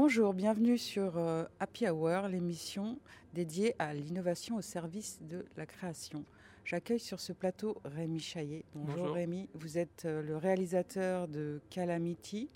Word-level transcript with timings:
Bonjour, 0.00 0.32
bienvenue 0.32 0.78
sur 0.78 1.18
euh, 1.18 1.44
Happy 1.58 1.88
Hour, 1.88 2.28
l'émission 2.28 3.00
dédiée 3.34 3.74
à 3.80 3.92
l'innovation 3.92 4.54
au 4.54 4.60
service 4.60 5.18
de 5.22 5.44
la 5.56 5.66
création. 5.66 6.24
J'accueille 6.64 7.00
sur 7.00 7.18
ce 7.18 7.32
plateau 7.32 7.76
Rémi 7.84 8.20
Chaillet. 8.20 8.64
Bonjour, 8.76 9.10
Rémi, 9.10 9.48
vous 9.54 9.76
êtes 9.76 10.04
euh, 10.04 10.22
le 10.22 10.36
réalisateur 10.36 11.26
de 11.26 11.60
Calamity, 11.68 12.48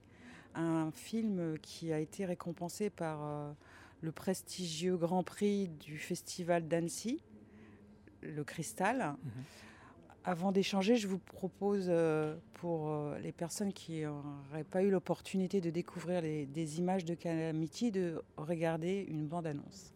un 0.55 0.93
film 0.93 1.59
qui 1.59 1.93
a 1.93 1.99
été 1.99 2.25
récompensé 2.27 2.91
par 2.91 3.25
euh, 3.25 3.51
le 4.03 4.13
prestigieux 4.13 4.97
Grand 4.97 5.25
Prix 5.25 5.67
du 5.67 5.99
Festival 5.99 6.69
d'Annecy, 6.69 7.25
le 8.23 8.45
Cristal. 8.45 9.17
Mhm. 9.25 9.31
Avant 10.25 10.53
d'échanger, 10.53 10.97
je 10.97 11.09
vous 11.09 11.19
propose 11.19 11.87
euh, 11.89 12.37
pour 12.55 12.91
euh, 12.91 13.19
les 13.19 13.33
personnes 13.33 13.73
qui 13.73 14.03
n'auraient 14.03 14.63
pas 14.63 14.83
eu 14.83 14.91
l'opportunité 14.91 15.61
de 15.61 15.71
découvrir 15.71 16.23
des 16.23 16.79
images 16.79 17.05
de 17.05 17.15
Calamity 17.15 17.91
de 17.91 18.23
regarder 18.37 19.05
une 19.09 19.27
bande-annonce. 19.27 19.93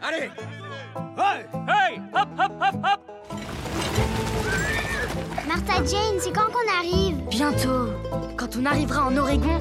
Allez 0.00 0.30
Hey 1.18 1.44
Hey 1.68 2.00
Hop, 2.14 2.28
hop, 2.38 2.52
hop, 2.60 2.76
hop 2.82 3.00
Martha 5.46 5.84
Jane, 5.84 6.18
c'est 6.18 6.32
quand 6.32 6.50
qu'on 6.50 6.78
arrive? 6.78 7.28
Bientôt. 7.28 7.88
Quand 8.38 8.56
on 8.56 8.64
arrivera 8.64 9.06
en 9.06 9.16
Oregon, 9.18 9.60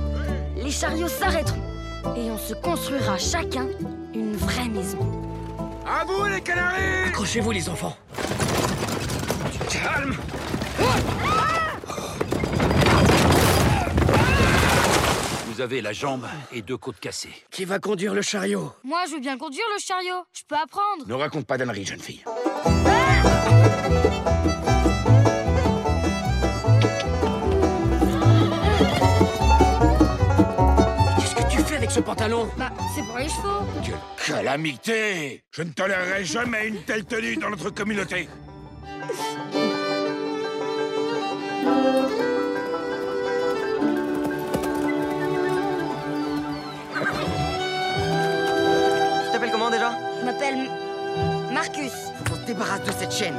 les 0.55 0.71
chariots 0.71 1.09
s'arrêteront 1.09 1.61
et 2.15 2.31
on 2.31 2.37
se 2.37 2.53
construira 2.53 3.17
chacun 3.17 3.67
une 4.13 4.33
vraie 4.33 4.69
maison. 4.69 5.20
À 5.93 6.05
vous 6.05 6.23
les 6.25 6.39
canaris 6.39 7.03
Accrochez-vous 7.07 7.51
les 7.51 7.67
enfants. 7.67 7.97
Calme 9.69 10.15
Vous 15.47 15.59
avez 15.59 15.81
la 15.81 15.91
jambe 15.91 16.25
et 16.53 16.61
deux 16.61 16.77
côtes 16.77 16.99
cassées. 17.01 17.33
Qui 17.51 17.65
va 17.65 17.79
conduire 17.79 18.13
le 18.13 18.21
chariot 18.21 18.71
Moi, 18.85 19.01
je 19.07 19.15
veux 19.15 19.19
bien 19.19 19.37
conduire 19.37 19.65
le 19.75 19.81
chariot. 19.81 20.23
Je 20.31 20.43
peux 20.47 20.55
apprendre. 20.55 21.05
Ne 21.07 21.13
raconte 21.13 21.45
pas 21.45 21.57
d'âneries, 21.57 21.85
jeune 21.85 21.99
fille. 21.99 22.23
Qu'est-ce 23.83 24.50
avec 31.91 31.95
ce 31.95 31.99
pantalon 31.99 32.49
Bah, 32.57 32.71
c'est 32.95 33.03
pour 33.03 33.17
les 33.17 33.29
chevaux. 33.29 33.65
Quelle 33.83 34.35
calamité 34.35 35.43
Je 35.51 35.63
ne 35.63 35.71
tolérerai 35.71 36.23
jamais 36.25 36.67
une 36.67 36.81
telle 36.83 37.05
tenue 37.05 37.35
dans 37.35 37.49
notre 37.49 37.69
communauté. 37.69 38.27
Tu 49.25 49.31
t'appelles 49.31 49.51
comment 49.51 49.69
déjà? 49.69 49.91
Je 50.19 50.25
m'appelle 50.25 50.69
Marcus. 51.53 51.91
On 52.31 52.35
se 52.35 52.45
débarrasse 52.45 52.83
de 52.83 52.91
cette 52.91 53.11
chaîne. 53.11 53.35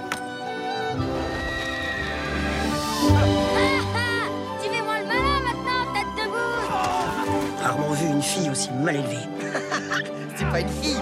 Fille 8.43 8.51
aussi 8.51 8.71
mal 8.83 8.97
élevée. 8.97 9.17
C'est 10.37 10.49
pas 10.49 10.61
une 10.61 10.69
fille. 10.69 10.97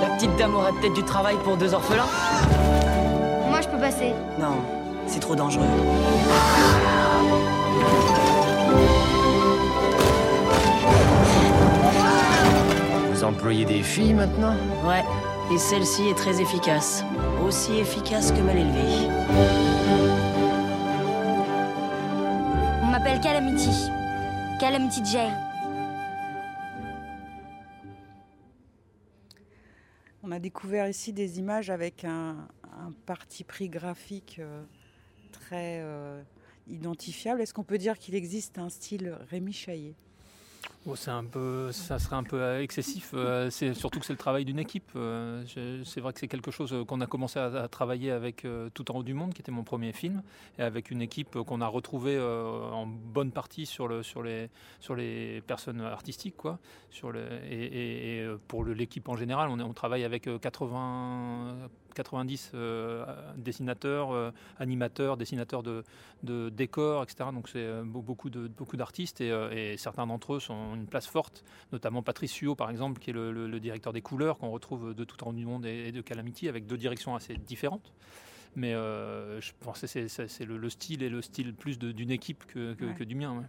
La 0.00 0.08
petite 0.16 0.36
dame 0.36 0.54
aurait 0.54 0.72
peut-être 0.72 0.94
du 0.94 1.02
travail 1.04 1.36
pour 1.44 1.56
deux 1.56 1.72
orphelins 1.74 2.06
Moi, 3.48 3.60
je 3.60 3.68
peux 3.68 3.78
passer. 3.78 4.12
Non, 4.38 4.56
c'est 5.06 5.20
trop 5.20 5.36
dangereux. 5.36 5.64
Vous 13.12 13.24
employez 13.24 13.64
des 13.64 13.82
filles 13.82 14.14
maintenant? 14.14 14.54
Ouais, 14.86 15.04
et 15.52 15.58
celle-ci 15.58 16.08
est 16.08 16.16
très 16.16 16.40
efficace. 16.40 17.04
Aussi 17.46 17.78
efficace 17.78 18.32
que 18.32 18.40
mal 18.40 18.56
élevée. 18.56 19.08
On 22.82 22.86
m'appelle 22.86 23.20
Calamity. 23.20 23.90
Calamity 24.58 25.04
Jane. 25.04 25.34
On 30.22 30.32
a 30.32 30.38
découvert 30.38 30.88
ici 30.88 31.12
des 31.12 31.38
images 31.38 31.68
avec 31.68 32.04
un, 32.04 32.48
parti 33.04 33.44
pris 33.44 33.68
graphique 33.68 34.36
euh, 34.38 34.62
très 35.30 35.80
euh, 35.82 36.22
identifiable. 36.68 37.42
Est-ce 37.42 37.52
qu'on 37.52 37.64
peut 37.64 37.76
dire 37.76 37.98
qu'il 37.98 38.14
existe 38.14 38.58
un 38.58 38.70
style 38.70 39.18
Rémi 39.30 39.52
Chaillet? 39.52 39.94
C'est 40.94 41.10
un 41.10 41.24
peu, 41.24 41.72
ça 41.72 41.98
serait 41.98 42.16
un 42.16 42.22
peu 42.22 42.40
euh, 42.40 42.62
excessif. 42.62 43.10
euh, 43.14 43.50
C'est 43.50 43.74
surtout 43.74 43.98
que 43.98 44.06
c'est 44.06 44.12
le 44.12 44.18
travail 44.18 44.44
d'une 44.44 44.58
équipe. 44.58 44.90
euh, 44.94 45.42
C'est 45.84 46.00
vrai 46.00 46.12
que 46.12 46.20
c'est 46.20 46.28
quelque 46.28 46.50
chose 46.50 46.74
qu'on 46.86 47.00
a 47.00 47.06
commencé 47.06 47.38
à, 47.38 47.66
travailler 47.68 48.10
avec 48.10 48.46
Tout 48.74 48.90
en 48.92 48.98
haut 48.98 49.02
du 49.02 49.14
monde, 49.14 49.34
qui 49.34 49.42
était 49.42 49.52
mon 49.52 49.64
premier 49.64 49.92
film, 49.92 50.22
et 50.58 50.62
avec 50.62 50.90
une 50.90 51.02
équipe 51.02 51.38
qu'on 51.42 51.60
a 51.60 51.66
retrouvée 51.66 52.18
en 52.20 52.86
bonne 52.86 53.32
partie 53.32 53.66
sur, 53.66 53.88
le, 53.88 54.02
sur, 54.02 54.22
les, 54.22 54.48
sur 54.80 54.94
les 54.94 55.40
personnes 55.46 55.80
artistiques, 55.80 56.36
quoi. 56.36 56.58
Sur 56.90 57.10
le, 57.10 57.26
et, 57.50 58.26
pour 58.48 58.64
l'équipe 58.64 59.08
en 59.08 59.16
général, 59.16 59.48
on, 59.50 59.58
on 59.60 59.72
travaille 59.72 60.04
avec 60.04 60.26
euh, 60.28 60.38
80, 60.38 61.68
90 61.96 62.52
euh, 62.54 63.04
dessinateurs, 63.36 64.12
euh, 64.12 64.30
animateurs, 64.58 65.16
dessinateurs 65.16 65.62
de, 65.62 65.82
de 66.22 66.48
décors, 66.50 67.02
etc. 67.02 67.30
Donc 67.32 67.48
c'est 67.48 67.58
euh, 67.58 67.82
beau- 67.84 68.02
beaucoup 68.02 68.30
de 68.30 68.46
beaucoup 68.48 68.76
d'artistes 68.76 69.20
et, 69.20 69.30
et 69.52 69.76
certains 69.76 70.06
d'entre 70.06 70.34
eux 70.34 70.40
sont 70.40 70.74
une 70.74 70.86
place 70.86 71.06
forte, 71.06 71.42
notamment 71.72 72.02
Patrice 72.02 72.32
Suot 72.32 72.54
par 72.54 72.70
exemple, 72.70 73.00
qui 73.00 73.10
est 73.10 73.12
le, 73.14 73.32
le- 73.32 73.48
le 73.48 73.60
directeur 73.60 73.92
des 73.92 74.02
couleurs 74.02 74.38
qu'on 74.38 74.50
retrouve 74.50 74.94
de 74.94 75.04
tout 75.04 75.24
en 75.24 75.32
du 75.32 75.44
monde 75.44 75.64
et, 75.66 75.88
et 75.88 75.92
de 75.92 76.00
Calamity 76.02 76.48
avec 76.48 76.66
deux 76.66 76.76
directions 76.76 77.14
assez 77.16 77.34
différentes. 77.36 77.92
Mais 78.54 78.72
euh, 78.74 79.40
je 79.40 79.52
pense 79.60 79.80
que 79.80 79.86
c'est- 79.86 80.44
le, 80.44 80.56
le 80.56 80.70
style 80.70 81.02
et 81.02 81.08
le 81.10 81.20
style 81.22 81.54
plus 81.54 81.78
d'une 81.78 82.10
équipe 82.10 82.44
que, 82.46 82.74
que- 82.74 82.84
Ouais. 82.86 82.94
que 82.94 83.04
du 83.04 83.14
mien. 83.14 83.36
ouais. 83.38 83.44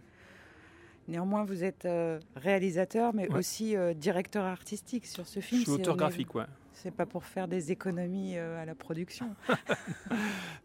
Néanmoins, 1.08 1.44
vous 1.44 1.64
êtes 1.64 1.86
euh, 1.86 2.20
réalisateur, 2.36 3.14
mais 3.14 3.28
Ouais. 3.30 3.38
aussi 3.38 3.74
euh, 3.74 3.94
directeur 3.94 4.44
artistique 4.44 5.06
sur 5.06 5.26
ce 5.26 5.40
Je 5.40 5.44
film. 5.46 5.62
suis 5.62 5.70
C'est- 5.70 5.80
auteur 5.80 5.96
graphique, 5.96 6.34
ouais. 6.34 6.44
C'est 6.80 6.92
pas 6.92 7.06
pour 7.06 7.24
faire 7.24 7.48
des 7.48 7.72
économies 7.72 8.36
euh, 8.36 8.62
à 8.62 8.64
la 8.64 8.74
production. 8.76 9.34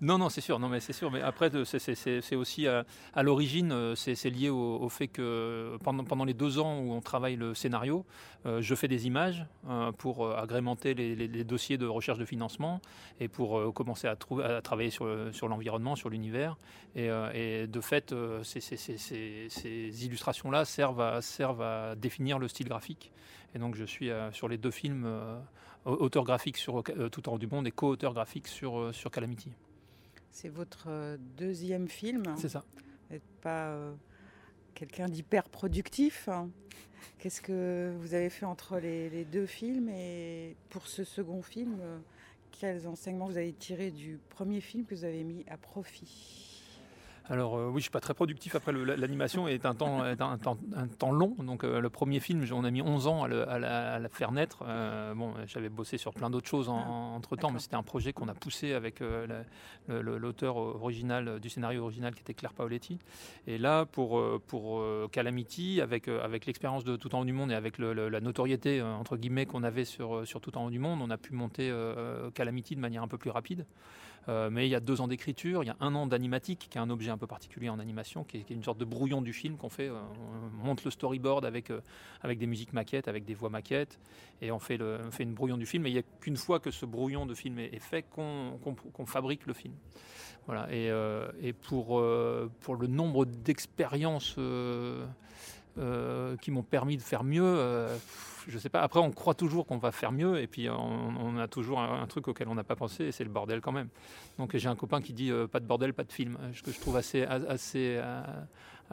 Non, 0.01 0.18
non, 0.18 0.28
c'est 0.28 0.41
sûr. 0.41 0.59
Non, 0.59 0.68
mais 0.68 0.81
c'est 0.81 0.91
sûr. 0.91 1.09
Mais 1.12 1.22
après, 1.22 1.50
c'est- 1.63 2.35
aussi 2.35 2.68
à, 2.68 3.24
l'origine, 3.24 3.72
euh, 3.72 3.96
c'est 3.96 4.29
lié 4.29 4.50
au, 4.50 4.90
fait 4.90 5.07
que 5.07 5.78
pendant, 5.81 6.25
les 6.25 6.34
deux 6.34 6.59
ans 6.59 6.79
où 6.79 6.91
on 6.91 7.00
travaille 7.00 7.38
le 7.38 7.53
scénario, 7.53 8.06
euh, 8.46 8.62
je 8.62 8.75
fais 8.75 8.90
des 8.90 9.07
images 9.07 9.46
pour 9.97 10.29
agrémenter 10.38 10.94
les, 10.94 11.44
dossiers 11.46 11.78
de 11.78 11.85
recherche 11.85 12.19
de 12.19 12.25
financement 12.25 12.81
et 13.22 13.29
pour 13.29 13.73
commencer 13.73 14.07
à, 14.07 14.18
travailler 14.18 14.90
sur, 14.90 15.06
le- 15.06 15.31
sur 15.31 15.47
l'environnement, 15.47 15.96
sur 15.96 16.09
l'univers. 16.09 16.57
Et, 16.96 17.07
de 17.07 17.81
fait, 17.81 18.13
ces, 18.44 20.06
illustrations-là 20.06 20.66
servent 20.66 21.62
à, 21.62 21.96
définir 21.96 22.40
le 22.40 22.50
style 22.50 22.68
graphique. 22.68 23.13
Et 23.56 23.59
donc, 23.59 23.75
je 23.75 23.85
suis 23.85 24.09
sur 24.34 24.50
les 24.50 24.57
deux 24.57 24.72
films. 24.72 25.07
Auteur 25.86 26.24
graphique 26.24 26.58
sur 26.58 26.80
euh, 26.80 27.10
Tout 27.10 27.28
en 27.30 27.34
haut 27.34 27.38
du 27.38 27.48
monde 27.48 27.68
et 27.68 27.72
co-auteur 27.72 28.14
graphique 28.14 28.48
sur, 28.48 28.80
euh, 28.80 28.94
sur 28.94 29.12
Calamity. 29.12 29.52
C'est 30.32 30.50
votre 30.50 30.86
euh, 30.88 31.18
deuxième 31.38 31.88
film. 31.88 32.24
C'est 32.38 32.50
ça. 32.50 32.64
Vous 32.76 33.14
n'êtes 33.14 33.40
pas 33.42 33.76
quelqu'un 34.74 35.08
d'hyper 35.08 35.50
productif. 35.50 36.28
hein. 36.30 36.50
Qu'est-ce 37.20 37.42
que 37.42 37.94
vous 38.00 38.14
avez 38.14 38.30
fait 38.30 38.46
entre 38.46 38.80
les, 38.80 39.10
les 39.10 39.26
deux 39.26 39.46
films 39.46 39.90
et 39.90 40.56
pour 40.70 40.88
ce 40.88 41.04
second 41.04 41.42
film, 41.42 41.78
quels 42.52 42.88
enseignements 42.88 43.28
vous 43.28 43.38
avez 43.38 43.54
tirés 43.54 43.92
du 43.92 44.20
premier 44.30 44.62
film 44.62 44.86
que 44.86 44.96
vous 44.96 45.04
avez 45.04 45.24
mis 45.24 45.46
à 45.50 45.58
profit? 45.58 46.53
Alors 47.29 47.56
euh, 47.57 47.69
oui, 47.69 47.79
je 47.79 47.84
suis 47.84 47.91
pas 47.91 48.01
très 48.01 48.13
productif. 48.13 48.53
Après, 48.55 48.73
l'animation 48.73 49.47
est 49.47 49.66
un 49.66 49.73
temps, 49.75 50.05
est 50.05 50.20
un, 50.22 50.37
temps, 50.37 50.58
un 50.75 50.87
temps 50.87 51.11
long. 51.14 51.35
Donc 51.40 51.64
euh, 51.64 51.79
le 51.79 51.90
premier 51.90 52.20
film, 52.20 52.43
on 52.52 52.66
a 52.66 52.72
mis 52.72 52.81
11 52.81 53.08
ans 53.08 53.23
à, 53.23 53.28
le- 53.29 53.47
à 53.49 53.59
la, 53.59 53.93
à 53.93 53.99
la 53.99 54.09
faire 54.09 54.34
naître. 54.34 54.64
Euh, 54.67 55.14
bon, 55.16 55.34
j'avais 55.47 55.70
bossé 55.70 55.97
sur 55.97 56.14
plein 56.14 56.29
d'autres 56.29 56.49
choses 56.49 56.67
en, 56.67 56.79
Ah, 56.79 56.90
entre 57.16 57.37
temps, 57.37 57.52
mais 57.52 57.59
c'était 57.59 57.75
un 57.78 57.84
projet 57.84 58.11
qu'on 58.11 58.28
a 58.28 58.34
poussé 58.34 58.73
avec 58.73 58.99
la- 58.99 60.02
l'auteur 60.02 60.58
original 60.58 61.40
du 61.40 61.49
scénario 61.49 61.84
original 61.84 62.14
qui 62.14 62.22
était 62.22 62.34
Claire 62.34 62.53
Paoletti. 62.53 62.99
Et 63.47 63.58
là, 63.58 63.85
pour, 63.85 64.22
pour 64.47 64.84
Calamity, 65.11 65.79
avec, 65.81 66.08
avec 66.09 66.46
l'expérience 66.46 66.84
de 66.84 66.97
Tout 66.97 67.16
en 67.16 67.22
haut 67.22 67.26
du 67.26 67.34
monde 67.34 67.52
et 67.52 67.55
avec 67.55 67.78
le- 67.78 67.93
le- 67.93 68.09
la 68.09 68.19
notoriété 68.19 68.81
entre 68.81 69.16
guillemets 69.17 69.46
qu'on 69.46 69.64
avait 69.64 69.85
sur, 69.85 70.28
sur 70.28 70.41
Tout 70.41 70.58
en 70.58 70.66
haut 70.66 70.69
du 70.69 70.79
monde, 70.79 70.99
on 71.02 71.09
a 71.09 71.17
pu 71.17 71.34
monter 71.34 71.73
Calamity 72.34 72.76
de 72.76 72.81
manière 72.81 73.02
un 73.03 73.08
peu 73.08 73.17
plus 73.17 73.29
rapide. 73.29 73.66
Euh, 74.29 74.49
mais 74.49 74.67
il 74.67 74.70
y 74.70 74.75
a 74.75 74.79
deux 74.79 75.02
ans 75.02 75.08
d'écriture, 75.08 75.64
il 75.64 75.67
y 75.67 75.70
a 75.70 75.75
un 75.79 75.96
an 75.96 76.08
d'animatique, 76.08 76.67
qui 76.70 76.78
est 76.78 76.81
un 76.81 76.90
objet 76.90 77.11
un 77.11 77.17
peu 77.17 77.28
particulier 77.28 77.70
en 77.70 77.79
animation, 77.79 78.23
qui 78.23 78.37
est, 78.37 78.49
une 78.49 78.64
sorte 78.64 78.78
de 78.78 78.85
brouillon 78.85 79.22
du 79.22 79.34
film 79.34 79.58
qu'on 79.58 79.70
fait. 79.70 79.90
on 79.90 80.66
monte 80.66 80.84
le 80.85 80.91
storyboard 80.91 81.46
avec, 81.46 81.72
avec 82.22 82.40
des 82.40 82.47
musiques 82.47 82.73
maquettes, 82.73 83.08
avec 83.08 83.25
des 83.25 83.34
voix 83.34 83.49
maquettes, 83.49 83.99
et 84.41 84.52
on 84.52 84.59
fait, 84.59 84.78
le, 84.78 84.99
fait 85.11 85.23
une 85.23 85.34
brouillon 85.34 85.58
du 85.58 85.66
film. 85.66 85.85
Et 85.85 85.90
il 85.90 85.93
n'y 85.93 85.99
a 85.99 86.03
qu'une 86.22 86.37
fois 86.37 86.59
que 86.59 86.72
ce 86.72 86.85
brouillon 86.85 87.25
de 87.25 87.34
film 87.34 87.59
est, 87.59 87.79
fait 87.79 88.03
qu'on 88.03 89.05
fabrique 89.05 89.46
le 89.46 89.53
film. 89.53 89.73
Voilà. 90.46 90.67
Et, 90.73 90.90
et 91.41 91.53
pour, 91.53 92.02
pour 92.61 92.76
le 92.76 92.87
nombre 92.87 93.26
d'expériences 93.26 94.37
qui 96.41 96.52
m'ont 96.52 96.64
permis 96.64 96.97
de 96.97 97.02
faire 97.02 97.23
mieux, 97.23 97.87
je 98.47 98.58
sais 98.58 98.70
pas. 98.70 98.81
Après, 98.81 98.99
on 98.99 99.11
croit 99.11 99.34
toujours 99.34 99.66
qu'on 99.66 99.78
va 99.78 99.91
faire 99.91 100.11
mieux, 100.11 100.40
et 100.40 100.47
puis 100.47 100.70
on, 100.70 101.37
a 101.37 101.47
toujours 101.47 101.79
un, 101.79 102.05
truc 102.08 102.28
auquel 102.28 102.47
on 102.47 102.55
n'a 102.55 102.64
pas 102.64 102.75
pensé, 102.75 103.05
et 103.05 103.11
c'est 103.11 103.23
le 103.23 103.29
bordel 103.29 103.61
quand 103.61 103.72
même. 103.72 103.90
Donc 104.37 104.55
j'ai 104.55 104.70
un 104.70 104.75
copain 104.75 105.02
qui 105.02 105.14
dit 105.14 105.31
pas 105.52 105.59
de 105.59 105.66
bordel, 105.66 105.93
pas 105.93 106.03
de 106.03 106.11
film, 106.11 106.37
ce 106.53 106.61
que 106.61 106.72
je 106.72 106.79
trouve 106.79 106.97
assez, 106.97 107.23
assez, 107.23 107.99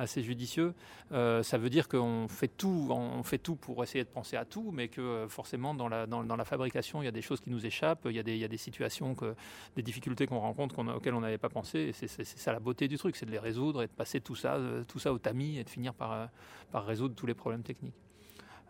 assez 0.01 0.23
judicieux. 0.23 0.75
Euh, 1.13 1.43
ça 1.43 1.59
veut 1.59 1.71
dire 1.71 1.89
qu'on 1.89 2.27
fait 2.29 2.49
tout, 2.49 2.89
on 2.91 3.23
fait 3.23 3.39
tout 3.39 3.55
pour 3.55 3.83
essayer 3.83 4.03
de 4.03 4.09
penser 4.09 4.37
à 4.37 4.45
tout, 4.45 4.71
mais 4.73 4.89
que 4.89 5.01
euh, 5.01 5.29
forcément 5.29 5.75
dans 5.75 5.89
la, 5.89 6.07
dans, 6.07 6.37
la 6.37 6.45
fabrication, 6.45 7.03
il 7.03 7.05
y 7.05 7.09
a 7.09 7.13
des 7.13 7.23
choses 7.23 7.41
qui 7.41 7.51
nous 7.51 7.67
échappent, 7.67 8.07
il 8.07 8.17
y 8.17 8.19
a 8.19 8.23
des, 8.23 8.33
il 8.33 8.39
y 8.39 8.45
a 8.45 8.49
des 8.49 8.57
situations, 8.57 9.15
que, 9.15 9.35
des 9.77 9.83
difficultés 9.83 10.27
qu'on 10.27 10.41
rencontre 10.41 10.83
auxquelles 10.95 11.15
on 11.15 11.21
n'avait 11.21 11.39
pas 11.39 11.51
pensé. 11.51 11.79
Et 11.79 11.93
c'est 11.93 12.25
ça 12.25 12.53
la 12.53 12.61
beauté 12.61 12.89
du 12.89 12.97
truc, 12.97 13.15
c'est 13.17 13.27
de 13.27 13.31
les 13.31 13.39
résoudre 13.39 13.83
et 13.83 13.87
de 13.87 13.93
passer 13.93 14.21
tout 14.21 14.37
ça, 14.37 14.55
euh, 14.55 14.85
tout 14.85 14.99
ça 14.99 15.13
au 15.13 15.19
tamis 15.19 15.59
et 15.59 15.65
de 15.65 15.71
finir 15.71 15.93
par, 15.95 16.31
par 16.73 16.87
résoudre 16.87 17.15
tous 17.15 17.27
les 17.27 17.35
problèmes 17.35 17.63
techniques. 17.63 18.01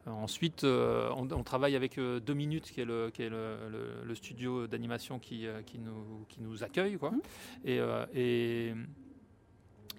Ensuite, 0.06 0.64
on, 0.64 1.42
travaille 1.44 1.76
avec 1.76 1.96
Deux 1.96 2.32
Minutes, 2.32 2.70
qui 2.72 2.80
est 2.80 2.86
le, 2.86 3.10
qui 3.10 3.22
est 3.22 3.28
le, 3.28 4.14
studio 4.14 4.66
d'animation 4.66 5.18
qui, 5.18 5.46
qui, 5.66 5.78
nous, 5.78 6.24
qui 6.26 6.40
nous 6.40 6.64
accueille. 6.64 6.96
Quoi. 6.96 7.10
Mmh. 7.10 7.20
Et 8.14 8.72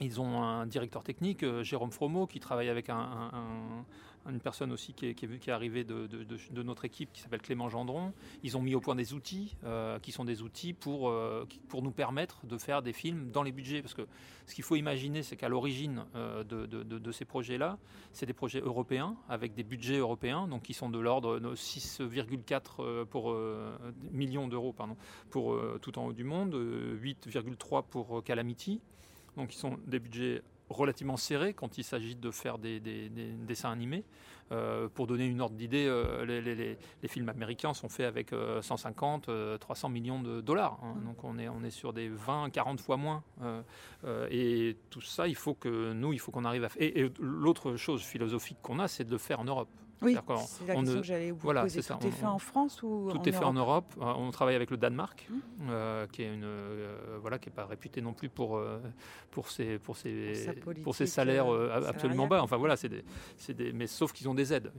ils 0.02 0.20
ont 0.20 0.42
un 0.42 0.66
directeur 0.66 1.04
technique, 1.04 1.44
euh, 1.44 1.64
Jérôme 1.64 1.92
Fromo, 1.92 2.26
qui 2.26 2.40
travaille 2.40 2.70
avec 2.70 2.90
une 2.90 4.40
personne 4.42 4.72
aussi 4.72 4.94
qui 4.94 5.08
est, 5.08 5.14
qui 5.14 5.26
est 5.26 5.50
arrivée 5.50 5.84
de, 5.84 6.64
notre 6.64 6.86
équipe, 6.86 7.12
qui 7.14 7.22
s'appelle 7.22 7.42
Clément 7.42 7.70
Gendron. 7.70 8.12
Ils 8.44 8.58
ont 8.58 8.62
mis 8.62 8.74
au 8.74 8.82
point 8.82 8.96
des 8.96 9.14
outils, 9.14 9.56
euh, 9.64 10.00
qui 10.00 10.12
sont 10.12 10.26
des 10.26 10.42
outils 10.42 10.74
pour, 10.74 11.10
euh, 11.10 11.48
pour 11.70 11.84
nous 11.84 11.92
permettre 11.92 12.46
de 12.46 12.58
faire 12.58 12.82
des 12.82 12.94
films 12.94 13.30
dans 13.32 13.44
les 13.44 13.52
budgets. 13.52 13.82
Parce 13.82 13.94
que 13.94 14.08
ce 14.48 14.56
qu'il 14.56 14.64
faut 14.64 14.76
imaginer, 14.76 15.22
c'est 15.22 15.38
qu'à 15.38 15.50
l'origine 15.50 16.04
de, 16.16 17.12
ces 17.12 17.26
projets-là, 17.26 17.78
c'est 18.12 18.26
des 18.26 18.34
projets 18.34 18.62
européens, 18.62 19.16
avec 19.30 19.54
des 19.54 19.64
budgets 19.64 19.98
européens, 19.98 20.48
donc 20.48 20.64
qui 20.64 20.74
sont 20.74 20.90
de 20.90 21.00
l'ordre 21.00 21.40
de 21.40 21.56
6,4 21.56 23.06
pour 23.06 23.36
millions 24.12 24.48
d'euros 24.48 24.76
pour 25.30 25.58
tout 25.82 26.00
en 26.00 26.08
haut 26.08 26.14
du 26.14 26.24
monde, 26.24 26.56
8,3 26.56 27.84
pour 27.84 28.24
Calamity. 28.24 28.82
Donc 29.38 29.54
ils 29.54 29.58
sont 29.58 29.78
des 29.86 30.00
budgets 30.00 30.42
relativement 30.72 31.18
serrés 31.18 31.54
quand 31.54 31.78
il 31.78 31.84
s'agit 31.84 32.16
de 32.16 32.32
faire 32.32 32.58
des, 32.58 32.80
dessins 32.80 33.72
animés. 33.72 34.04
Euh, 34.52 34.90
pour 34.90 35.08
donner 35.08 35.26
une 35.26 35.40
ordre 35.40 35.56
d'idée, 35.56 35.86
euh, 35.88 36.26
les, 36.26 37.08
films 37.08 37.30
américains 37.30 37.74
sont 37.74 37.88
faits 37.88 38.06
avec 38.06 38.32
150, 38.62 39.30
euh, 39.30 39.58
300 39.58 39.88
millions 39.88 40.22
de 40.22 40.42
dollars. 40.42 40.78
Hein. 40.84 40.96
Mmh. 40.96 41.06
Donc 41.06 41.24
on 41.24 41.38
est, 41.38 41.48
on 41.48 41.64
est 41.64 41.70
sur 41.70 41.94
des 41.94 42.10
20, 42.10 42.50
40 42.50 42.82
fois 42.82 42.98
moins. 42.98 43.24
et 44.30 44.76
tout 44.90 45.02
ça, 45.02 45.28
il 45.28 45.36
faut 45.36 45.54
que 45.54 45.94
nous, 45.94 46.12
il 46.12 46.20
faut 46.20 46.32
qu'on 46.32 46.46
arrive 46.46 46.66
à 46.66 46.70
faire. 46.70 46.82
et 46.82 47.12
l'autre 47.20 47.76
chose 47.76 48.02
philosophique 48.02 48.58
qu'on 48.62 48.80
a, 48.80 48.88
c'est 48.88 49.06
de 49.06 49.12
le 49.12 49.18
faire 49.18 49.40
en 49.40 49.46
Europe. 49.46 49.70
Oui, 50.02 50.18
c'est 50.48 50.68
la 50.68 50.76
question 50.76 51.02
que 51.02 51.04
j'allais 51.04 51.32
vous 51.32 51.40
voilà, 51.40 51.62
poser. 51.62 51.82
Tout 51.82 52.08
est 52.08 52.12
fait 52.12 52.26
en 52.26 52.40
France 52.40 52.82
ou 52.82 53.10
Tout 53.12 53.30
est 53.30 53.32
fait 53.32 53.44
en 53.44 53.54
Europe. 53.54 53.86
Euh, 54.00 54.14
on 54.18 54.32
travaille 54.32 54.56
avec 54.56 54.72
le 54.72 54.78
Danemark, 54.78 55.28
mmh. 55.30 55.36
euh, 55.70 56.08
qui 56.08 56.24
est 56.24 56.34
une 56.34 56.44
euh, 56.44 57.18
voilà, 57.22 57.38
qui 57.38 57.50
est 57.50 57.52
pas 57.52 57.66
réputé 57.66 58.02
non 58.02 58.14
plus 58.14 58.30
pour 58.30 58.60
pour 59.30 59.50
ses 59.50 59.78
pour 59.78 59.98
ses 59.98 60.34
pour, 60.84 60.96
ses 60.96 61.06
salaires 61.06 61.48
absolument 61.88 62.28
bas. 62.28 62.42
Enfin 62.42 62.58
voilà, 62.58 62.76
c'est 62.76 62.90
des, 62.90 63.04
des 63.54 63.74
mais 63.74 63.88
sauf 63.88 64.12
qu'ils 64.12 64.28
ont 64.28 64.34
des 64.34 64.54
aides. 64.54 64.72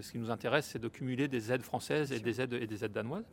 ce 0.00 0.12
qui 0.12 0.18
nous 0.18 0.30
intéresse, 0.30 0.66
c'est 0.66 0.78
de 0.78 0.88
cumuler 0.88 1.28
des 1.28 1.52
aides 1.52 1.62
françaises 1.62 2.12
et 2.12 2.20
des 2.20 2.40
aides 2.40 2.52
et 2.52 2.66
des 2.66 2.84
aides 2.84 2.92
danoises. 2.92 3.28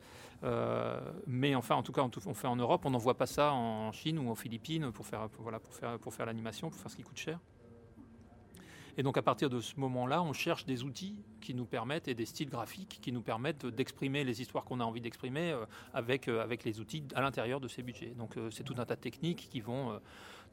mais 1.27 1.53
enfin, 1.55 1.75
en 1.75 1.83
tout 1.83 1.91
cas, 1.91 2.01
on, 2.01 2.33
fait 2.33 2.47
en 2.47 2.55
Europe. 2.55 2.81
On 2.85 2.91
n'envoie 2.91 3.15
pas 3.15 3.27
ça 3.27 3.53
en 3.53 3.91
Chine 3.91 4.17
ou 4.19 4.29
en 4.29 4.35
Philippines 4.35 4.91
pour 4.91 5.05
faire 5.05 5.27
voilà 5.39 5.59
pour 5.59 5.73
faire 5.73 5.99
pour 5.99 6.13
faire 6.13 6.25
l'animation, 6.25 6.69
pour 6.69 6.79
faire 6.79 6.91
ce 6.91 6.95
qui 6.95 7.03
coûte 7.03 7.17
cher. 7.17 7.39
Et 8.97 9.03
donc 9.03 9.17
à 9.17 9.21
partir 9.21 9.49
de 9.49 9.59
ce 9.59 9.77
moment-là, 9.79 10.23
on 10.23 10.33
cherche 10.33 10.65
des 10.65 10.83
outils 10.83 11.15
qui 11.41 11.53
nous 11.53 11.65
permettent 11.65 12.07
et 12.07 12.15
des 12.15 12.25
styles 12.25 12.49
graphiques 12.49 12.99
qui 13.01 13.11
nous 13.11 13.21
permettent 13.21 13.65
d'exprimer 13.65 14.23
les 14.23 14.41
histoires 14.41 14.63
qu'on 14.63 14.79
a 14.79 14.83
envie 14.83 15.01
d'exprimer 15.01 15.51
euh, 15.51 15.65
avec, 15.93 16.27
euh, 16.27 16.41
avec 16.41 16.63
les 16.63 16.79
outils 16.79 17.03
à 17.13 17.21
l'intérieur 17.21 17.59
de 17.59 17.67
ces 17.67 17.83
budgets. 17.83 18.13
Donc 18.17 18.37
euh, 18.37 18.49
c'est 18.51 18.63
tout 18.63 18.75
un 18.77 18.85
tas 18.85 18.95
de 18.95 19.01
techniques 19.01 19.49
qui 19.49 19.59
vont 19.59 19.99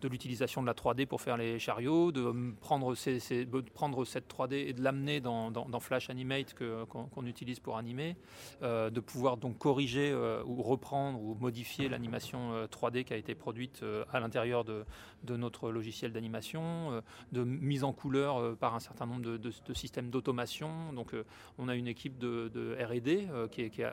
de 0.00 0.09
l'utilisation 0.09 0.62
de 0.62 0.67
la 0.67 0.75
3D 0.75 1.06
pour 1.06 1.21
faire 1.21 1.37
les 1.37 1.59
chariots, 1.59 2.12
de 2.12 2.55
prendre, 2.61 2.94
cette 2.94 3.19
3D 3.19 4.55
et 4.55 4.73
de 4.73 4.83
l'amener 4.83 5.21
dans, 5.21 5.81
Flash 5.81 6.11
Animate 6.11 6.55
qu'on 6.55 7.27
utilise 7.27 7.61
pour 7.61 7.77
animer, 7.77 8.17
de 8.62 9.00
pouvoir 9.00 9.37
donc 9.37 9.59
corriger 9.59 10.15
ou 10.47 10.62
reprendre 10.62 11.21
ou 11.21 11.35
modifier 11.35 11.89
l'animation 11.89 12.67
3D 12.67 13.05
qui 13.05 13.12
a 13.12 13.17
été 13.17 13.35
produite 13.35 13.85
à 14.12 14.21
l'intérieur 14.21 14.65
de, 14.65 14.85
notre 15.29 15.71
logiciel 15.71 16.12
d'animation, 16.12 17.03
de 17.33 17.44
mise 17.44 17.85
en 17.85 17.93
couleur 17.93 18.56
par 18.56 18.75
un 18.75 18.81
certain 18.81 19.06
nombre 19.06 19.23
de, 19.23 19.75
systèmes 19.75 20.11
d'automation. 20.11 20.93
Donc 20.93 21.15
euh, 21.15 21.25
on 21.59 21.69
a 21.69 21.75
une 21.75 21.89
équipe 21.89 22.19
de, 22.19 22.77
R&D 22.81 23.29
euh, 23.31 23.49
qui 23.49 23.62
est, 23.62 23.85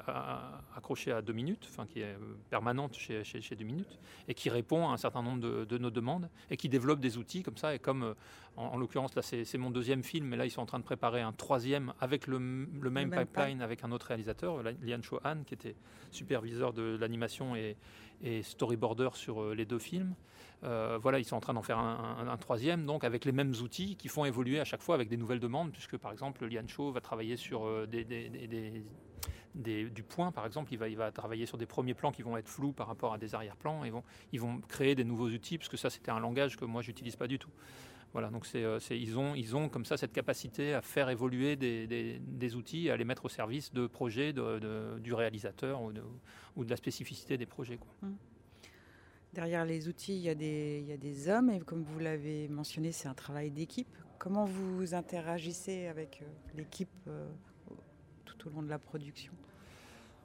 accrochée 0.75 1.11
à 1.11 1.21
deux 1.21 1.33
minutes, 1.33 1.67
enfin 1.69 1.85
qui 1.85 2.01
est 2.01 2.15
euh, 2.15 2.17
permanente 2.49 2.95
chez, 2.95 3.23
chez, 3.23 3.55
minutes, 3.63 3.99
et 4.27 4.33
qui 4.33 4.49
répond 4.49 4.89
à 4.89 4.93
un 4.93 4.97
certain 4.97 5.21
nombre 5.21 5.65
de, 5.65 5.77
nos 5.77 5.88
demandes, 5.89 6.29
et 6.49 6.57
qui 6.57 6.69
développe 6.69 6.99
des 6.99 7.17
outils 7.17 7.43
comme 7.43 7.57
ça. 7.57 7.75
Et 7.75 7.79
comme 7.79 8.15
en, 8.57 8.77
l'occurrence 8.77 9.15
là 9.15 9.21
c'est 9.21 9.57
mon 9.57 9.71
deuxième 9.71 10.03
film, 10.03 10.27
mais 10.27 10.37
là 10.37 10.45
ils 10.45 10.51
sont 10.51 10.61
en 10.61 10.65
train 10.65 10.79
de 10.79 10.83
préparer 10.83 11.21
un 11.21 11.33
troisième 11.33 11.93
avec 11.99 12.27
le, 12.27 12.39
même 12.39 13.09
pipeline 13.11 13.61
avec 13.61 13.83
un 13.83 13.91
autre 13.91 14.07
réalisateur, 14.07 14.61
Lian 14.81 15.01
Cho-han, 15.01 15.43
qui 15.45 15.53
était 15.53 15.75
superviseur 16.11 16.73
de 16.73 16.97
l'animation 16.99 17.55
et, 17.55 17.77
et 18.21 18.43
storyboarder 18.43 19.09
sur 19.13 19.53
les 19.53 19.65
deux 19.65 19.79
films. 19.79 20.15
Euh, 20.63 20.97
voilà, 21.01 21.19
ils 21.19 21.25
sont 21.25 21.37
en 21.37 21.39
train 21.39 21.53
d'en 21.53 21.61
faire 21.61 21.79
un, 21.79 22.37
troisième, 22.37 22.85
donc 22.85 23.03
avec 23.03 23.25
les 23.25 23.31
mêmes 23.31 23.53
outils 23.61 23.95
qui 23.95 24.07
font 24.09 24.25
évoluer 24.25 24.59
à 24.59 24.65
chaque 24.65 24.81
fois 24.81 24.95
avec 24.95 25.07
des 25.07 25.17
nouvelles 25.17 25.39
demandes, 25.39 25.71
puisque 25.71 25.97
par 25.97 26.11
exemple, 26.11 26.45
Lian 26.45 26.67
Cho 26.67 26.91
va 26.91 27.01
travailler 27.01 27.37
sur 27.37 27.65
euh, 29.67 29.89
du 29.89 30.03
point, 30.03 30.31
par 30.31 30.45
exemple, 30.45 30.73
il 30.73 30.77
va, 30.77 30.89
il 30.89 30.97
va 30.97 31.11
travailler 31.11 31.45
sur 31.45 31.57
des 31.57 31.65
premiers 31.65 31.93
plans 31.93 32.11
qui 32.11 32.21
vont 32.21 32.37
être 32.37 32.47
flous 32.47 32.71
par 32.71 32.87
rapport 32.87 33.13
à 33.13 33.17
des 33.17 33.35
arrière-plans, 33.35 33.83
ils 34.31 34.41
vont 34.41 34.61
créer 34.67 34.95
des 34.95 35.03
nouveaux 35.03 35.29
outils, 35.29 35.57
parce 35.57 35.69
que 35.69 35.77
ça, 35.77 35.89
c'était 35.89 36.11
un 36.11 36.19
langage 36.19 36.57
que 36.57 36.65
moi, 36.65 36.81
j'utilise 36.81 37.15
pas 37.15 37.27
du 37.27 37.39
tout. 37.39 37.49
Voilà, 38.11 38.29
donc 38.31 38.47
euh, 38.55 38.79
ils, 38.89 39.17
ont, 39.17 39.69
comme 39.69 39.85
ça 39.85 39.95
cette 39.95 40.13
capacité 40.13 40.73
à 40.73 40.81
faire 40.81 41.09
évoluer 41.09 41.55
des, 41.55 42.55
outils, 42.55 42.89
à 42.89 42.97
les 42.97 43.05
mettre 43.05 43.25
au 43.25 43.29
service 43.29 43.71
de 43.71 43.85
projets 43.85 44.33
du 44.33 45.13
réalisateur 45.13 45.81
ou 45.83 45.91
de, 45.93 46.69
la 46.69 46.75
spécificité 46.75 47.37
des 47.37 47.45
projets. 47.45 47.79
Mmh. 48.01 48.07
Derrière 49.33 49.63
les 49.63 49.87
outils, 49.87 50.15
il 50.15 50.21
y, 50.21 50.29
a 50.29 50.33
des, 50.33 50.79
il 50.81 50.89
y 50.89 50.91
a 50.91 50.97
des 50.97 51.29
hommes 51.29 51.51
et 51.51 51.59
comme 51.59 51.83
vous 51.83 51.99
l'avez 51.99 52.47
mentionné, 52.47 52.91
c'est 52.91 53.07
un 53.07 53.13
travail 53.13 53.51
d'équipe. 53.51 53.95
Comment 54.17 54.45
vous 54.45 54.95
interagissez 54.95 55.85
avec 55.85 56.21
euh, 56.21 56.25
l'équipe 56.57 56.89
euh, 57.07 57.29
tout 58.39 58.49
au 58.49 58.51
long 58.53 58.63
de 58.63 58.69
la 58.69 58.79
production 58.79 59.33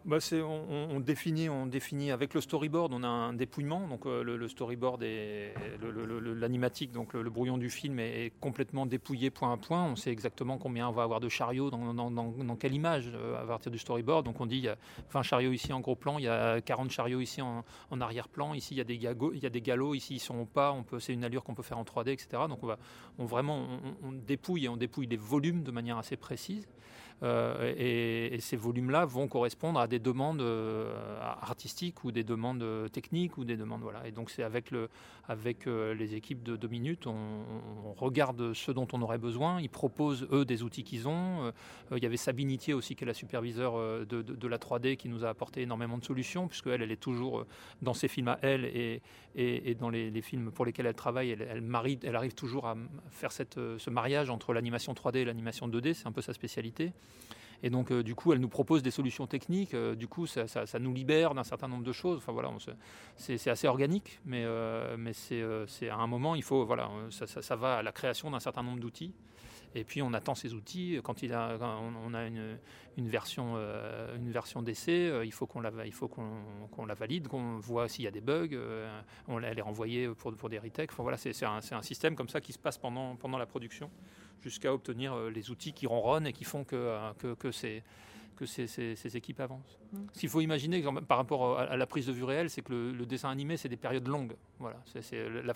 bah 0.05 0.19
on, 0.33 1.01
définit, 1.01 1.49
on 1.49 1.65
définit 1.65 2.11
avec 2.11 2.35
le 2.35 2.43
storyboard, 2.43 2.93
on 2.93 3.03
a 3.03 3.09
un 3.09 3.33
dépouillement. 3.33 3.89
Donc 3.89 4.05
euh, 4.05 4.23
le, 4.23 4.49
storyboard 4.49 5.03
et 5.03 5.55
l'animatique, 5.81 6.93
donc 6.93 7.15
le, 7.15 7.31
brouillon 7.31 7.57
du 7.57 7.71
film 7.71 7.99
est, 7.99 8.33
complètement 8.39 8.85
dépouillé 8.85 9.31
point 9.31 9.55
à 9.55 9.57
point. 9.57 9.83
On 9.83 9.97
sait 9.97 10.11
exactement 10.11 10.59
combien 10.59 10.89
on 10.89 10.93
va 10.93 11.05
avoir 11.05 11.21
de 11.21 11.31
chariots 11.31 11.71
dans, 11.71 12.57
quelle 12.57 12.75
image 12.75 13.11
euh, 13.15 13.43
à 13.43 13.47
partir 13.47 13.73
du 13.73 13.79
storyboard. 13.79 14.27
Donc 14.27 14.43
on 14.43 14.47
dit 14.47 14.59
il 14.59 14.65
y 14.65 14.69
a 14.69 14.77
20 15.11 15.23
chariots 15.23 15.53
ici 15.53 15.73
en 15.73 15.81
gros 15.81 15.97
plan, 15.97 16.19
il 16.19 16.25
y 16.25 16.29
a 16.29 16.61
40 16.61 16.91
chariots 16.91 17.21
ici 17.21 17.41
en, 17.41 17.65
arrière-plan. 17.99 18.53
Ici 18.53 18.75
il 18.75 18.79
y 18.79 18.83
a 18.83 18.85
des 18.85 18.99
galops, 18.99 19.35
il 19.35 19.43
y 19.43 19.47
a 19.47 19.51
des 19.51 19.63
galops. 19.63 19.97
Ici 19.97 20.17
ils 20.17 20.21
sont 20.21 20.45
pas. 20.45 20.73
On 20.73 20.83
peut, 20.83 21.01
c'est 21.01 21.15
une 21.15 21.25
allure 21.25 21.45
qu'on 21.45 21.55
peut 21.55 21.63
faire 21.63 21.79
en 21.79 21.85
3D, 21.85 22.11
etc. 22.11 22.43
Donc 22.47 22.63
on 22.63 22.67
va, 22.67 22.79
on 23.19 23.25
vraiment, 23.25 23.67
on, 24.03 24.13
dépouille 24.13 24.67
et 24.67 24.69
on 24.69 24.77
dépouille 24.77 25.07
les 25.07 25.17
volumes 25.17 25.63
de 25.63 25.71
manière 25.71 25.97
assez 25.97 26.19
précise. 26.19 26.69
Euh, 27.23 27.73
et, 27.77 28.41
ces 28.41 28.57
volumes-là 28.57 29.07
vont 29.07 29.29
correspondre 29.29 29.81
à 29.81 29.87
des 29.87 29.99
demandes 29.99 30.43
euh, 30.43 30.93
artistiques 31.21 32.05
ou 32.05 32.13
des 32.13 32.25
demandes 32.25 32.91
techniques 32.93 33.39
ou 33.39 33.45
des 33.45 33.57
demandes 33.57 33.81
voilà. 33.81 34.07
Et 34.07 34.11
donc 34.11 34.31
c'est 34.31 34.43
avec 34.43 34.71
le 34.71 34.89
avec 35.27 35.67
euh, 35.67 35.95
les 35.95 36.15
équipes 36.15 36.43
de 36.43 36.57
deux 36.57 36.69
minutes, 36.69 37.07
on, 37.07 37.95
regarde 37.97 38.53
ce 38.53 38.73
dont 38.73 38.87
on 38.93 39.01
aurait 39.01 39.19
besoin. 39.19 39.61
Ils 39.61 39.71
proposent 39.71 40.27
eux 40.33 40.45
des 40.45 40.63
outils 40.63 40.85
qu'ils 40.85 41.09
ont. 41.09 41.53
il 41.93 42.03
y 42.03 42.07
avait 42.07 42.17
Sabinitier 42.17 42.75
aussi 42.75 42.97
qui 42.97 43.05
est 43.05 43.07
la 43.07 43.15
superviseure 43.15 43.75
de, 44.05 44.49
la 44.49 44.59
3D 44.59 44.97
qui 44.97 45.09
nous 45.09 45.25
a 45.25 45.29
apporté 45.29 45.63
énormément 45.63 45.97
de 45.97 46.05
solutions 46.05 46.49
puisque 46.49 46.67
elle, 46.67 46.83
elle 46.83 46.91
est 46.91 47.01
toujours 47.01 47.47
dans 47.83 47.95
ses 47.95 48.09
films 48.09 48.29
à 48.29 48.39
elle 48.43 48.65
et, 48.65 49.75
dans 49.79 49.91
les, 49.91 50.23
films 50.23 50.51
pour 50.51 50.65
lesquels 50.65 50.87
elle 50.87 50.95
travaille, 50.95 51.31
elle, 51.31 52.17
arrive 52.17 52.35
toujours 52.35 52.67
à 52.67 52.77
faire 53.11 53.31
ce 53.33 53.91
mariage 53.91 54.29
entre 54.29 54.53
l'animation 54.53 54.93
3D 54.93 55.19
et 55.19 55.25
l'animation 55.25 55.69
2D. 55.69 55.95
C'est 55.95 56.07
un 56.07 56.13
peu 56.13 56.23
sa 56.23 56.35
spécialité. 56.35 56.93
Et 57.63 57.71
donc, 57.71 57.93
du 57.93 58.15
coup, 58.15 58.33
elle 58.35 58.41
nous 58.41 58.49
propose 58.49 58.83
des 58.83 58.91
solutions 58.91 59.27
techniques. 59.27 59.75
du 59.75 60.07
coup, 60.07 60.27
ça, 60.27 60.45
nous 60.79 60.93
libère 60.93 61.35
d'un 61.35 61.45
certain 61.45 61.67
nombre 61.67 61.85
de 61.85 61.93
choses. 61.93 62.19
Enfin 62.19 62.33
voilà, 62.33 62.51
c'est 63.17 63.49
assez 63.49 63.67
organique, 63.67 64.21
mais, 64.27 64.45
mais 64.99 65.15
c'est 65.15 65.89
à 65.89 65.97
un 65.97 66.07
moment, 66.07 66.35
il 66.35 66.43
faut, 66.43 66.67
voilà, 66.67 66.91
ça, 67.09 67.27
ça 67.27 67.57
va 67.57 67.77
à 67.77 67.83
la 67.83 67.93
création 67.93 68.31
d'un 68.31 68.41
certain 68.41 68.63
nombre 68.63 68.81
d'outils. 68.81 69.15
Et 69.75 69.85
puis 69.85 70.03
on 70.03 70.13
attend 70.13 70.35
ces 70.35 70.55
outils. 70.55 71.01
Quand, 71.03 71.17
on, 71.23 72.15
a 72.15 72.27
une, 72.27 73.09
version, 73.09 73.55
euh, 73.57 74.17
version 74.21 74.63
d'essai, 74.63 75.09
euh, 75.09 75.25
il 75.25 75.33
faut 75.33 75.47
qu'on 75.47 75.61
la, 75.61 75.71
la 75.71 76.95
valide, 76.95 77.29
qu'on 77.29 77.59
voit 77.59 77.89
s'il 77.89 78.05
y 78.05 78.09
a 78.09 78.13
des 78.13 78.21
bugs. 78.21 78.49
Euh, 78.53 79.01
on, 79.27 79.41
elle 79.43 79.59
est 79.59 79.63
renvoyée 79.63 80.09
pour, 80.09 80.33
pour 80.35 80.49
des 80.49 80.59
retakes. 80.59 80.93
Enfin, 80.93 81.03
voilà, 81.03 81.19
c'est, 81.19 81.45
un, 81.45 81.59
un, 81.73 81.83
système 81.83 82.15
comme 82.15 82.29
ça 82.29 82.41
qui 82.41 82.53
se 82.53 82.59
passe 82.59 82.79
pendant, 82.79 83.17
pendant 83.17 83.39
la 83.39 83.47
production 83.47 83.91
jusqu'à 84.45 84.73
obtenir 84.73 85.17
les 85.31 85.51
outils 85.51 85.73
qui 85.73 85.87
ronronnent 85.87 86.27
et 86.27 86.33
qui 86.33 86.45
font 86.45 86.65
que, 86.65 87.13
que, 87.19 87.35
que 87.35 87.51
c'est 87.51 87.83
que 88.35 88.47
ces, 88.47 89.17
équipes 89.17 89.41
avancent. 89.41 89.79
Mmh. 89.93 89.99
Ce 90.13 90.21
qu'il 90.21 90.29
faut 90.29 90.41
imaginer 90.41 90.83
par 91.09 91.19
rapport 91.19 91.59
à 91.59 91.77
la 91.77 91.87
prise 91.87 92.07
de 92.07 92.13
vue 92.13 92.25
réelle, 92.25 92.51
c'est 92.51 92.63
que 92.63 92.73
le, 92.73 93.07
dessin 93.07 93.31
animé, 93.31 93.57
c'est 93.57 93.69
des 93.69 93.77
périodes 93.77 94.09
longues. 94.09 94.35
Voilà. 94.59 94.77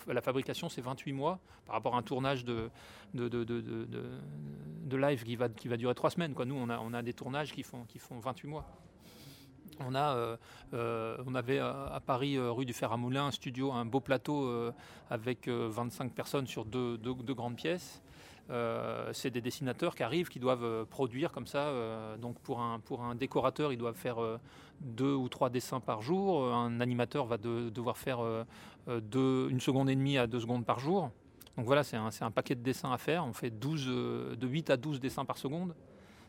la, 0.07 0.21
fabrication, 0.21 0.69
c'est 0.69 0.81
28 0.81 1.13
mois 1.13 1.39
par 1.65 1.75
rapport 1.75 1.95
à 1.95 1.99
un 1.99 2.01
tournage 2.01 2.45
de, 2.45 2.69
de, 3.13 3.27
de, 3.27 3.43
de, 3.43 4.97
live 4.97 5.23
qui 5.23 5.35
va, 5.35 5.49
qui 5.49 5.67
va 5.67 5.77
durer 5.77 5.93
3 5.93 6.09
semaines. 6.11 6.33
Quoi. 6.33 6.45
Nous, 6.45 6.55
on 6.55 6.69
a, 6.69 6.79
on 6.79 6.93
a 6.93 7.01
des 7.01 7.13
tournages 7.13 7.53
qui 7.53 7.63
font, 7.63 7.83
qui 7.85 7.99
font 7.99 8.19
28 8.19 8.47
mois. 8.47 8.65
On, 9.81 9.95
a, 9.95 10.15
euh, 10.15 10.37
euh, 10.73 11.17
on 11.25 11.35
avait 11.35 11.59
à 11.59 12.01
Paris, 12.05 12.35
euh, 12.35 12.51
rue 12.51 12.65
du 12.65 12.73
Fer 12.73 12.91
à 12.91 12.97
Moulin, 12.97 13.27
un 13.27 13.31
studio, 13.31 13.71
un 13.71 13.85
beau 13.85 14.01
plateau 14.01 14.51
avec 15.09 15.47
25 15.47 16.13
personnes 16.13 16.47
sur 16.47 16.65
deux, 16.65 16.97
deux 16.97 17.33
grandes 17.33 17.55
pièces. 17.55 18.01
Euh, 18.49 19.11
c'est 19.13 19.29
des 19.29 19.41
dessinateurs 19.41 19.93
qui 19.95 20.01
arrivent, 20.01 20.27
qui 20.27 20.39
doivent 20.39 20.63
euh, 20.63 20.85
produire 20.85 21.31
comme 21.31 21.45
ça. 21.45 21.67
Euh, 21.67 22.17
donc 22.17 22.39
pour 22.39 22.61
un, 22.61 22.79
pour 22.79 23.03
un 23.03 23.13
décorateur, 23.13 23.71
ils 23.71 23.77
doivent 23.77 23.95
faire 23.95 24.17
deux 24.81 25.13
ou 25.13 25.29
trois 25.29 25.49
dessins 25.49 25.79
par 25.79 26.01
jour. 26.01 26.43
Un 26.53 26.79
animateur 26.81 27.25
va 27.25 27.37
devoir 27.37 27.97
faire 27.97 28.19
deux, 28.87 29.49
une 29.49 29.59
seconde 29.59 29.89
et 29.89 29.95
demie 29.95 30.17
à 30.17 30.27
deux 30.27 30.39
secondes 30.39 30.65
par 30.65 30.79
jour. 30.79 31.11
Donc 31.57 31.65
voilà, 31.65 31.83
c'est 31.83 31.97
un, 31.97 32.09
un, 32.21 32.31
paquet 32.31 32.55
de 32.55 32.61
dessins 32.61 32.91
à 32.91 32.97
faire. 32.97 33.25
On 33.25 33.33
fait 33.33 33.49
12, 33.49 33.85
de 34.37 34.47
8 34.47 34.69
à 34.69 34.77
12 34.77 34.99
dessins 34.99 35.25
par 35.25 35.37
seconde, 35.37 35.75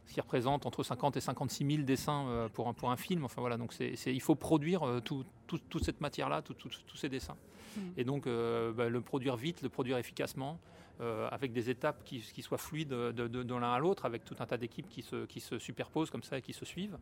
ce 0.07 0.15
qui 0.15 0.21
représente 0.21 0.67
entre 0.67 0.83
50 0.83 1.17
et 1.17 1.21
56 1.21 1.67
000 1.67 1.83
dessins 1.85 2.49
pour 2.53 2.69
un, 2.69 2.75
pour 2.75 2.91
un 2.91 2.97
film. 2.97 3.25
Enfin 3.25 3.41
voilà, 3.41 3.57
donc 3.57 3.73
c'est, 3.73 3.95
il 4.07 4.21
faut 4.21 4.35
produire 4.35 4.83
tout, 5.05 5.25
toute 5.47 5.85
cette 5.85 6.01
matière-là, 6.01 6.43
tous 6.43 6.97
ces 6.97 7.09
dessins. 7.09 7.37
Mmh. 7.77 7.81
Et 7.97 8.05
donc 8.05 8.25
bah, 8.25 8.89
le 8.89 9.01
produire 9.01 9.37
vite, 9.37 9.63
le 9.63 9.69
produire 9.69 9.97
efficacement. 9.97 10.59
Euh, 11.01 11.29
avec 11.31 11.55
des 11.55 11.71
étapes 11.71 12.05
qui, 12.05 12.43
soient 12.43 12.59
fluides 12.59 12.91
de, 12.91 13.55
l'un 13.55 13.73
à 13.73 13.79
l'autre, 13.79 14.05
avec 14.05 14.23
tout 14.23 14.37
un 14.39 14.45
tas 14.45 14.59
d'équipes 14.59 14.89
qui 14.91 15.01
se, 15.01 15.25
qui 15.25 15.41
se, 15.41 15.59
superposent 15.59 16.11
comme 16.11 16.23
ça 16.23 16.37
et 16.37 16.43
qui 16.43 16.53
se 16.53 16.67
suivent. 16.67 16.99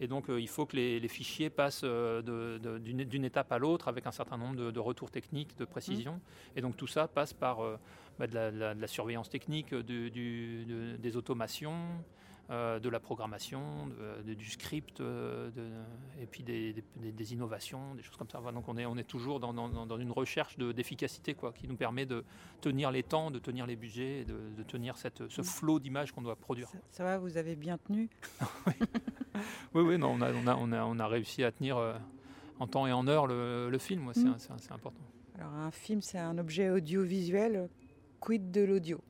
Et 0.00 0.06
donc 0.06 0.30
euh, 0.30 0.40
il 0.40 0.48
faut 0.48 0.64
que 0.64 0.76
les, 0.76 1.08
fichiers 1.08 1.50
passent 1.50 1.82
euh, 1.84 2.58
d'une 2.78 3.24
étape 3.24 3.52
à 3.52 3.58
l'autre 3.58 3.88
avec 3.88 4.06
un 4.06 4.12
certain 4.12 4.38
nombre 4.38 4.70
de, 4.70 4.80
retours 4.80 5.10
techniques, 5.10 5.58
de 5.58 5.66
précision. 5.66 6.14
Mmh. 6.14 6.58
Et 6.58 6.60
donc 6.62 6.78
tout 6.78 6.86
ça 6.86 7.06
passe 7.06 7.34
par 7.34 7.58
bah, 8.18 8.26
de, 8.26 8.34
la, 8.34 8.86
surveillance 8.86 9.28
technique, 9.28 9.74
des 9.74 11.16
automations. 11.16 12.02
Euh, 12.50 12.78
de 12.78 12.90
la 12.90 13.00
programmation, 13.00 13.88
du 14.22 14.50
script, 14.50 15.00
euh, 15.00 15.50
et 16.20 16.26
puis 16.26 16.42
des, 16.42 17.32
innovations, 17.32 17.94
des 17.94 18.02
choses 18.02 18.18
comme 18.18 18.28
ça. 18.28 18.38
donc 18.52 18.68
on 18.68 18.76
est, 18.76 18.84
on 18.84 18.98
est 18.98 19.08
toujours 19.08 19.40
dans, 19.40 19.96
une 19.96 20.10
recherche 20.10 20.58
d'efficacité 20.58 21.32
quoi, 21.32 21.54
qui 21.54 21.66
nous 21.66 21.76
permet 21.76 22.04
de 22.04 22.22
tenir 22.60 22.90
les 22.90 23.02
temps, 23.02 23.30
de 23.30 23.38
tenir 23.38 23.66
les 23.66 23.76
budgets, 23.76 24.26
de, 24.26 24.62
tenir 24.64 24.98
cette, 24.98 25.26
ce 25.30 25.40
flot 25.40 25.78
d'images 25.78 26.12
qu'on 26.12 26.20
doit 26.20 26.36
produire. 26.36 26.68
Ça, 26.90 27.02
va, 27.02 27.16
vous 27.16 27.38
avez 27.38 27.56
bien 27.56 27.78
tenu 27.78 28.10
oui. 28.66 28.74
oui, 29.72 29.96
non, 29.96 30.10
on 30.10 30.20
a, 30.20 30.30
on, 30.30 30.46
a, 30.46 30.54
on, 30.54 30.72
a, 30.72 30.84
on 30.84 30.98
a 30.98 31.06
réussi 31.06 31.44
à 31.44 31.50
tenir 31.50 31.78
euh, 31.78 31.94
en 32.58 32.66
temps 32.66 32.86
et 32.86 32.92
en 32.92 33.08
heure 33.08 33.26
le, 33.26 33.78
film, 33.78 34.12
mm. 34.14 34.36
c'est 34.58 34.72
important. 34.72 35.00
Alors 35.38 35.54
un 35.54 35.70
film, 35.70 36.02
c'est 36.02 36.18
un 36.18 36.36
objet 36.36 36.68
audiovisuel, 36.68 37.70
quid 38.20 38.50
de 38.50 38.60
l'audio? 38.60 39.00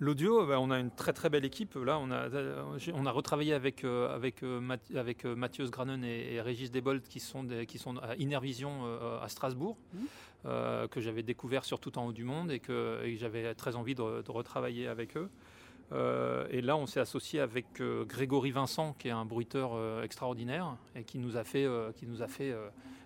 L'audio, 0.00 0.46
bah, 0.46 0.60
on 0.60 0.70
a 0.70 0.78
une 0.78 0.92
très 0.92 1.12
très 1.12 1.28
belle 1.28 1.44
équipe. 1.44 1.74
Là, 1.74 1.98
on 1.98 2.10
a, 2.12 2.28
on 2.94 3.06
a 3.06 3.10
retravaillé 3.10 3.52
avec, 3.52 3.82
euh, 3.82 4.14
avec, 4.14 4.44
euh, 4.44 4.60
avec 4.94 5.24
euh, 5.24 5.34
Mathieu 5.34 5.66
Granen 5.68 6.04
et, 6.04 6.40
Régis 6.40 6.70
Debold 6.70 7.02
qui 7.02 7.18
sont, 7.18 7.46
qui 7.66 7.78
sont 7.78 7.96
à 7.98 8.14
Innervision 8.16 8.84
à 9.20 9.28
Strasbourg, 9.28 9.76
mmh. 9.92 10.48
que 10.90 11.00
j'avais 11.00 11.22
découvert 11.22 11.64
sur 11.64 11.80
tout 11.80 11.98
en 11.98 12.06
haut 12.06 12.12
du 12.12 12.24
monde 12.24 12.52
et 12.52 12.60
que, 12.60 13.00
j'avais 13.16 13.54
très 13.54 13.74
envie 13.74 13.94
de, 13.94 14.22
de, 14.22 14.30
retravailler 14.30 14.86
avec 14.86 15.16
eux. 15.16 15.28
et 16.50 16.60
là, 16.60 16.76
on 16.76 16.86
s'est 16.86 17.00
associé 17.00 17.40
avec 17.40 17.66
Grégory 18.06 18.52
Vincent, 18.52 18.94
qui 18.98 19.08
est 19.08 19.12
un 19.12 19.24
bruiteur 19.24 20.02
extraordinaire 20.02 20.76
et 20.94 21.02
qui 21.02 21.18
nous 21.18 21.36
a 21.36 21.44
fait, 21.44 21.66
qui 21.96 22.06
nous 22.06 22.22
a 22.22 22.28
fait 22.28 22.54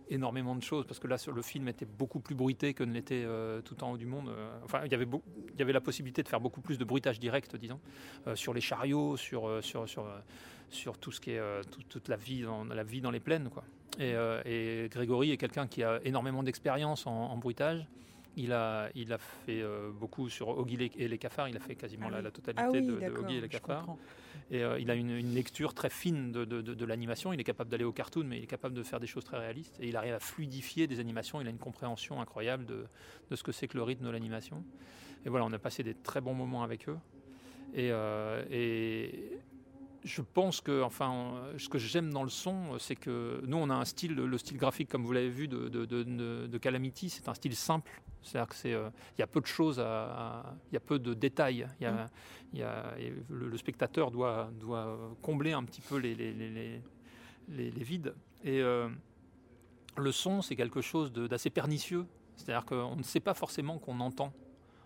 énormément 0.09 0.54
de 0.54 0.62
choses 0.62 0.87
parce 0.87 0.99
que 0.99 1.06
là 1.06 1.16
le 1.35 1.42
film 1.42 1.68
était 1.68 1.87
beaucoup 1.87 2.21
plus 2.21 2.35
bruité 2.35 2.75
que 2.75 2.85
ne 2.85 2.92
l'était 2.92 3.23
euh, 3.25 3.61
tout 3.62 3.82
en 3.85 3.92
haut 3.92 3.97
du 3.97 4.06
monde. 4.06 4.28
Euh, 4.28 4.59
enfin, 4.64 4.82
il 4.85 4.92
y 4.92 4.94
avait 4.94 5.06
il 5.54 5.59
y 5.59 5.62
avait 5.62 5.73
la 5.73 5.80
possibilité 5.80 6.23
de 6.23 6.28
faire 6.28 6.40
beaucoup 6.40 6.61
plus 6.61 6.78
de 6.78 6.85
bruitage 6.85 7.21
direct, 7.21 7.56
disons, 7.56 7.80
euh, 8.26 8.37
sur 8.37 8.54
les 8.54 8.61
chariots, 8.61 9.16
sur 9.16 9.62
sur 9.62 9.88
sur 9.88 10.06
sur 10.71 10.99
tout 10.99 11.12
ce 11.12 11.21
qui 11.21 11.32
est 11.32 11.40
toute 11.88 12.09
la 12.09 12.16
vie 12.16 12.42
dans 12.42 12.64
la 12.64 12.85
vie 12.85 13.00
dans 13.00 13.11
les 13.11 13.21
plaines, 13.21 13.50
quoi. 13.50 13.64
Et, 13.99 14.88
Grégory 14.90 15.32
est 15.32 15.37
quelqu'un 15.37 15.66
qui 15.66 15.82
a 15.82 16.00
énormément 16.04 16.42
d'expérience 16.42 17.06
en, 17.06 17.37
bruitage. 17.37 17.87
Il 18.37 18.54
a, 18.54 18.88
il 18.94 19.12
a 19.12 19.18
fait 19.18 19.62
beaucoup 20.00 20.30
sur 20.30 20.49
Oggy 20.49 20.90
et 20.97 21.09
les 21.09 21.18
cafards, 21.18 21.49
il 21.50 21.56
a 21.59 21.61
fait 21.61 21.75
quasiment 21.75 22.09
ah 22.11 22.23
la, 22.23 22.30
totalité 22.30 22.62
ah 22.64 22.73
de, 22.73 22.80
de 22.80 23.30
et 23.30 23.40
les 23.42 23.49
cafards. 23.50 23.97
Euh, 24.52 24.78
il 24.78 24.90
a 24.90 24.94
une, 24.94 25.35
lecture 25.35 25.73
très 25.73 25.88
fine 25.88 26.30
de, 26.32 26.85
l'animation. 26.85 27.32
Il 27.32 27.40
est 27.40 27.44
capable 27.44 27.71
d'aller 27.71 27.85
au 27.85 27.92
cartoon, 27.92 28.25
mais 28.25 28.38
il 28.38 28.44
est 28.44 28.49
capable 28.49 28.75
de 28.75 28.82
faire 28.82 29.00
des 29.00 29.06
choses 29.06 29.25
très 29.25 29.38
réalistes. 29.38 29.78
Et 29.80 29.88
il 29.88 29.97
arrive 29.97 30.14
à 30.14 30.21
fluidifier 30.21 30.87
des 30.87 31.00
animations. 31.00 31.40
Il 31.40 31.47
a 31.47 31.50
une 31.50 31.59
compréhension 31.59 32.21
incroyable 32.21 32.66
de, 32.66 32.87
ce 33.35 33.42
que 33.42 33.52
c'est 33.52 33.68
que 33.68 33.76
le 33.76 33.82
rythme 33.82 34.04
de 34.04 34.11
l'animation. 34.11 34.62
Et 35.25 35.28
voilà, 35.28 35.47
on 35.47 35.52
a 35.52 35.59
passé 35.59 35.82
des 35.82 35.94
très 35.94 36.21
bons 36.21 36.35
moments 36.35 36.62
avec 36.62 36.88
eux. 36.88 36.99
Et, 37.75 37.90
euh, 37.90 38.44
et 38.50 39.38
je 40.04 40.23
pense 40.23 40.61
que, 40.61 40.82
enfin, 40.82 41.42
ce 41.59 41.68
que 41.68 41.78
j'aime 41.78 42.12
dans 42.12 42.23
le 42.23 42.28
son, 42.28 42.78
c'est 42.78 42.97
que 42.97 43.40
nous, 43.47 43.56
on 43.56 43.71
a 43.71 43.75
un 43.75 43.85
style, 43.85 44.14
le 44.14 44.38
style 44.38 44.56
graphique, 44.56 44.88
comme 44.88 45.04
vous 45.04 45.12
l'avez 45.12 45.30
vu, 45.30 45.49
de, 45.49 45.68
de, 45.68 46.59
Calamity, 46.59 47.11
c'est 47.11 47.28
un 47.28 47.35
style 47.35 47.56
simple. 47.56 48.02
C'est-à-dire 48.23 48.49
que 48.49 48.54
c'est, 48.54 48.73
euh, 48.73 48.88
il 49.16 49.21
y 49.21 49.25
a 49.25 49.26
peu 49.26 49.40
de 49.40 49.47
choses, 49.47 49.78
il 49.78 50.75
y 50.75 50.76
a 50.76 50.80
peu 50.80 50.99
de 50.99 51.14
détails. 51.14 51.66
Il 51.80 51.85
y 51.85 51.87
a, 51.87 52.09
y 52.54 52.62
a, 52.62 52.94
le, 53.28 53.56
spectateur 53.56 54.11
doit, 54.11 54.50
doit 54.61 54.99
combler 55.23 55.52
un 55.52 55.64
petit 55.64 55.80
peu 55.80 55.97
les, 55.97 56.14
les, 56.14 56.32
les, 57.49 57.71
les 57.71 57.85
vides. 57.85 58.14
Et 58.44 58.61
euh, 58.61 58.88
le 59.97 60.12
son, 60.12 60.42
c'est 60.42 60.56
quelque 60.56 60.80
chose 60.80 61.12
d'assez 61.12 61.50
pernicieux. 61.50 62.06
C'est-à-dire 62.37 62.64
qu'on 62.64 62.97
ne 62.97 63.02
sait 63.02 63.21
pas 63.21 63.35
forcément 63.35 63.78
qu'on 63.78 64.00
entend. 64.00 64.32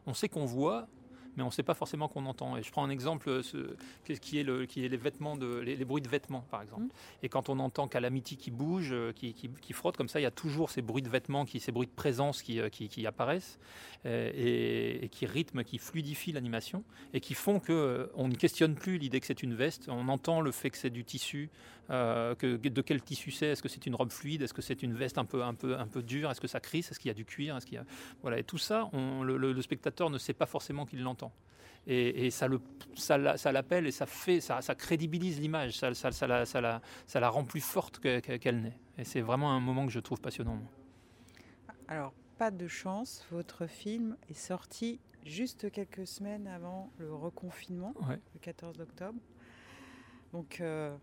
On 0.07 0.15
sait 0.15 0.29
qu'on 0.29 0.45
voit, 0.45 0.89
mais 1.37 1.43
on 1.43 1.47
ne 1.47 1.51
sait 1.51 1.63
pas 1.63 1.75
forcément 1.75 2.09
qu'on 2.09 2.27
entend. 2.27 2.57
Et 2.57 2.63
je 2.63 2.71
prends 2.71 2.85
un 2.85 2.91
exemple 2.91 3.43
ce, 3.43 3.75
qui, 4.21 4.39
est 4.39 4.43
le, 4.43 4.67
qui 4.67 4.85
est 4.85 4.89
les 4.89 4.97
vêtements, 4.97 5.37
de, 5.37 5.59
les, 5.59 5.85
bruits 5.85 6.03
de 6.03 6.09
vêtements, 6.09 6.45
par 6.51 6.63
exemple. 6.63 6.85
Mmh. 6.85 6.91
Et 7.23 7.29
quand 7.29 7.49
on 7.49 7.59
entend 7.59 7.89
Calamity 7.89 8.37
qui 8.37 8.51
bouge, 8.51 8.91
euh, 8.93 9.13
qui, 9.13 9.35
qui, 9.35 9.73
frotte 9.73 9.97
comme 9.97 10.09
ça, 10.09 10.21
il 10.21 10.23
y 10.23 10.27
a 10.27 10.31
toujours 10.31 10.71
ces 10.71 10.83
bruits 10.83 11.03
de 11.03 11.09
vêtements, 11.09 11.45
qui, 11.45 11.61
ces 11.61 11.73
bruits 11.73 11.87
de 11.87 11.93
présence 11.93 12.43
qui, 12.43 12.61
euh, 12.61 12.69
qui 12.69 13.07
apparaissent 13.07 13.59
euh, 14.07 14.31
et, 14.35 15.09
qui 15.09 15.27
rythment, 15.27 15.63
qui 15.63 15.79
fluidifient 15.79 16.33
l'animation 16.33 16.85
et 17.13 17.21
qui 17.21 17.35
font 17.35 17.61
que 17.61 18.11
on 18.15 18.29
ne 18.29 18.35
questionne 18.35 18.75
plus 18.75 18.99
l'idée 18.99 19.21
que 19.21 19.27
c'est 19.27 19.43
une 19.43 19.55
veste. 19.55 19.89
On 19.89 20.09
entend 20.09 20.41
le 20.41 20.53
fait 20.53 20.71
que 20.71 20.79
c'est 20.79 20.91
du 20.91 21.05
tissu, 21.05 21.51
que, 21.89 22.57
de 22.57 22.81
quel 22.81 23.03
tissu 23.03 23.31
c'est. 23.31 23.47
Est-ce 23.47 23.63
que 23.63 23.69
c'est 23.69 23.87
une 23.87 23.95
robe 23.95 24.11
fluide? 24.11 24.43
Est-ce 24.43 24.55
que 24.55 24.63
c'est 24.63 24.83
une 24.83 24.95
veste 24.95 25.19
un 25.19 25.25
peu, 25.25 25.43
un 25.43 25.55
peu, 25.55 25.79
un 25.79 25.87
peu 25.87 26.03
dure? 26.03 26.31
Est-ce 26.31 26.41
que 26.41 26.49
ça 26.49 26.61
crisse? 26.61 26.91
Est-ce 26.91 26.99
qu'il 26.99 27.09
y 27.09 27.11
a 27.11 27.15
du 27.15 27.25
cuir? 27.25 27.57
Est-ce 27.57 27.67
qu'il 27.67 27.77
y 27.77 27.79
a... 27.79 27.85
Voilà. 28.23 28.39
Et 28.39 28.45
tout 28.45 28.59
ça, 28.59 28.89
on, 28.93 29.23
le 29.23 29.63
spectateur 29.63 30.11
ne 30.11 30.19
sait 30.19 30.35
pas 30.35 30.47
forcément 30.47 30.87
qu'il 30.87 31.03
l'entend. 31.03 31.26
Et, 31.89 32.31
ça, 32.31 32.49
le, 32.49 32.61
ça, 32.97 33.17
l'appelle 33.17 33.87
et 33.87 33.93
ça 33.93 34.07
fait, 34.07 34.41
ça, 34.41 34.61
crédibilise 34.75 35.41
l'image, 35.41 35.79
ça, 35.79 35.95
ça, 35.95 36.27
la, 36.27 36.45
ça, 36.45 36.61
la, 36.61 36.83
ça 37.07 37.21
la 37.21 37.29
rend 37.29 37.45
plus 37.45 37.61
forte 37.61 38.01
qu'elle 38.01 38.61
n'est. 38.61 38.79
Et 38.99 39.05
c'est 39.05 39.21
vraiment 39.21 39.53
un 39.53 39.61
moment 39.61 39.87
que 39.87 39.93
je 39.93 40.01
trouve 40.01 40.21
passionnant. 40.21 40.59
Alors, 41.87 42.13
pas 42.39 42.51
de 42.51 42.67
chance, 42.67 43.25
votre 43.31 43.67
film 43.69 44.17
est 44.29 44.35
sorti 44.35 44.99
juste 45.25 45.71
quelques 45.71 46.07
semaines 46.07 46.47
avant 46.49 46.91
le 46.99 47.15
reconfinement, 47.15 47.95
le 48.09 48.41
14 48.41 48.81
octobre. 48.81 49.19
Donc, 50.33 50.61
euh, 50.61 50.97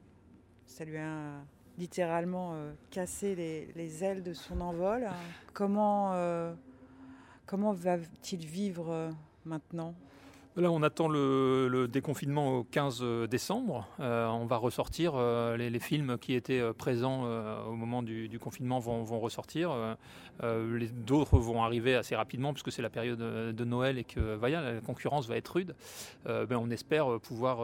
ça 0.65 0.85
lui 0.85 0.97
a 0.97 1.41
littéralement 1.77 2.53
euh, 2.53 2.73
cassé 2.89 3.35
les, 3.35 4.03
ailes 4.03 4.23
de 4.23 4.33
son 4.33 4.61
envol. 4.61 5.09
Comment, 5.53 6.13
euh, 6.13 6.53
comment 7.45 7.73
va-t-il 7.73 8.45
vivre 8.45 9.11
maintenant? 9.45 9.95
Là, 10.55 10.69
on 10.69 10.83
attend 10.83 11.07
le, 11.07 11.87
déconfinement 11.91 12.59
au 12.59 12.63
15 12.63 12.99
euh, 13.01 13.25
décembre. 13.25 13.87
Euh, 13.99 14.27
on 14.27 14.45
va 14.45 14.57
ressortir 14.57 15.13
euh, 15.15 15.57
les, 15.57 15.79
films 15.79 16.19
qui 16.19 16.35
étaient 16.35 16.61
présents 16.73 17.23
au 17.67 17.73
moment 17.73 18.03
du, 18.03 18.39
confinement 18.39 18.79
vont, 18.79 19.19
ressortir. 19.19 19.75
D'autres 20.41 21.39
vont 21.39 21.63
arriver 21.63 21.95
assez 21.95 22.15
rapidement 22.15 22.53
puisque 22.53 22.71
c'est 22.71 22.83
la 22.83 22.91
période 22.91 23.19
de 23.19 23.65
Noël 23.65 23.97
et 23.97 24.03
que 24.03 24.39
la 24.39 24.79
concurrence 24.81 25.27
va 25.27 25.35
être 25.35 25.47
rude. 25.49 25.75
Ben, 26.25 26.55
on 26.55 26.69
espère 26.69 27.19
pouvoir 27.19 27.57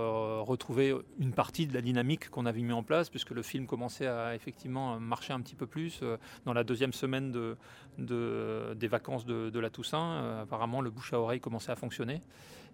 retrouver 0.45 0.93
une 1.19 1.31
partie 1.31 1.67
de 1.67 1.73
la 1.73 1.81
dynamique 1.81 2.29
qu'on 2.29 2.45
avait 2.45 2.61
mis 2.61 2.73
en 2.73 2.83
place 2.83 3.09
puisque 3.09 3.31
le 3.31 3.43
film 3.43 3.67
commençait 3.67 4.07
à 4.07 4.35
effectivement 4.35 4.99
marcher 4.99 5.33
un 5.33 5.39
petit 5.39 5.55
peu 5.55 5.67
plus 5.67 6.01
dans 6.45 6.53
la 6.53 6.63
deuxième 6.63 6.93
semaine 6.93 7.31
de, 7.31 8.73
des 8.73 8.87
vacances 8.87 9.25
de 9.25 9.59
la 9.59 9.69
Toussaint. 9.69 10.41
apparemment, 10.41 10.81
le 10.81 10.89
bouche 10.89 11.13
à 11.13 11.19
oreille 11.19 11.39
commençait 11.39 11.71
à 11.71 11.75
fonctionner. 11.75 12.21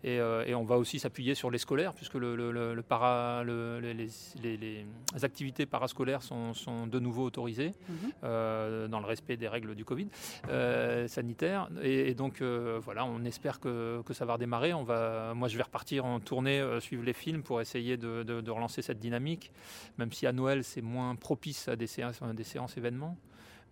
Euh, 0.06 0.46
et, 0.46 0.56
on 0.56 0.64
va 0.64 0.78
aussi 0.78 1.00
s'appuyer 1.00 1.36
sur 1.36 1.50
les 1.50 1.58
scolaires, 1.58 1.94
puisque 1.94 2.16
le, 2.16 2.82
para, 2.88 3.44
les, 3.44 4.86
activités 5.22 5.66
parascolaires 5.66 6.22
sont, 6.22 6.54
sont 6.54 6.88
de 6.88 7.00
nouveau 7.00 7.24
autorisées 7.24 7.74
mhm. 7.90 7.96
euh, 8.24 8.88
dans 8.88 9.00
le 9.00 9.06
respect 9.06 9.38
des 9.38 9.48
règles 9.48 9.76
du 9.76 9.86
Covid 9.86 10.08
euh, 10.50 11.08
sanitaire. 11.08 11.70
Et, 11.82 12.14
donc 12.14 12.42
voilà, 12.42 13.06
on 13.06 13.24
espère 13.26 13.60
que, 13.60 14.02
ça 14.12 14.26
va 14.26 14.34
redémarrer. 14.34 14.74
On 14.74 14.84
va, 14.84 15.34
moi, 15.34 15.48
je 15.48 15.58
vais 15.58 15.64
repartir 15.64 16.06
en 16.06 16.20
tournée, 16.20 16.64
suivre 16.80 17.04
les 17.04 17.14
films 17.14 17.44
pour 17.44 17.62
essayer 17.62 17.98
de, 17.98 18.50
relancer 18.50 18.82
cette 18.82 19.00
dynamique, 19.00 19.52
même 19.98 20.12
si 20.12 20.28
à 20.28 20.32
Noël 20.32 20.64
c'est 20.64 20.82
moins 20.82 21.16
propice 21.16 21.68
à 21.68 21.76
des 21.76 21.88
séances, 21.88 22.22
des 22.22 22.44
séances 22.44 22.78
événements. 22.78 23.18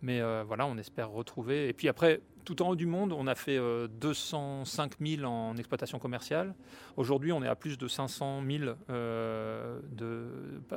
Mais 0.03 0.22
voilà, 0.43 0.67
on 0.67 0.77
espère 0.77 1.10
retrouver. 1.10 1.67
Et 1.69 1.74
puis 1.74 1.88
après, 1.88 2.22
tout 2.43 2.62
en 2.62 2.69
haut 2.69 2.75
du 2.75 2.86
monde, 2.86 3.13
on 3.13 3.27
a 3.27 3.36
fait 3.36 3.57
205 3.57 4.93
euh, 5.01 5.17
000 5.17 5.24
en 5.24 5.55
exploitation 5.57 6.00
commerciale. 6.00 6.53
Aujourd'hui, 6.98 7.31
on 7.31 7.41
est 7.43 7.48
à 7.48 7.55
plus 7.55 7.77
de 7.77 7.88
500 7.88 8.43
000 8.48 8.75
euh, 8.89 9.79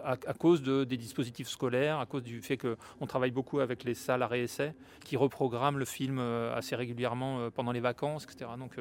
à, 0.03 0.17
cause 0.35 0.63
des 0.63 0.97
dispositifs 0.97 1.49
scolaires, 1.49 1.99
à 1.99 2.07
cause 2.07 2.23
du 2.23 2.41
fait 2.41 2.57
qu'on 2.57 3.07
travaille 3.07 3.31
beaucoup 3.31 3.61
avec 3.61 3.85
les 3.85 3.95
salles 3.95 4.23
à 4.23 4.27
réessai 4.27 4.75
qui 5.05 5.17
reprogramment 5.17 5.79
le 5.79 5.85
film 5.85 6.19
euh, 6.19 6.57
assez 6.57 6.77
régulièrement 6.77 7.51
pendant 7.51 7.73
les 7.73 7.81
vacances, 7.81 8.25
etc. 8.25 8.51
Donc, 8.59 8.77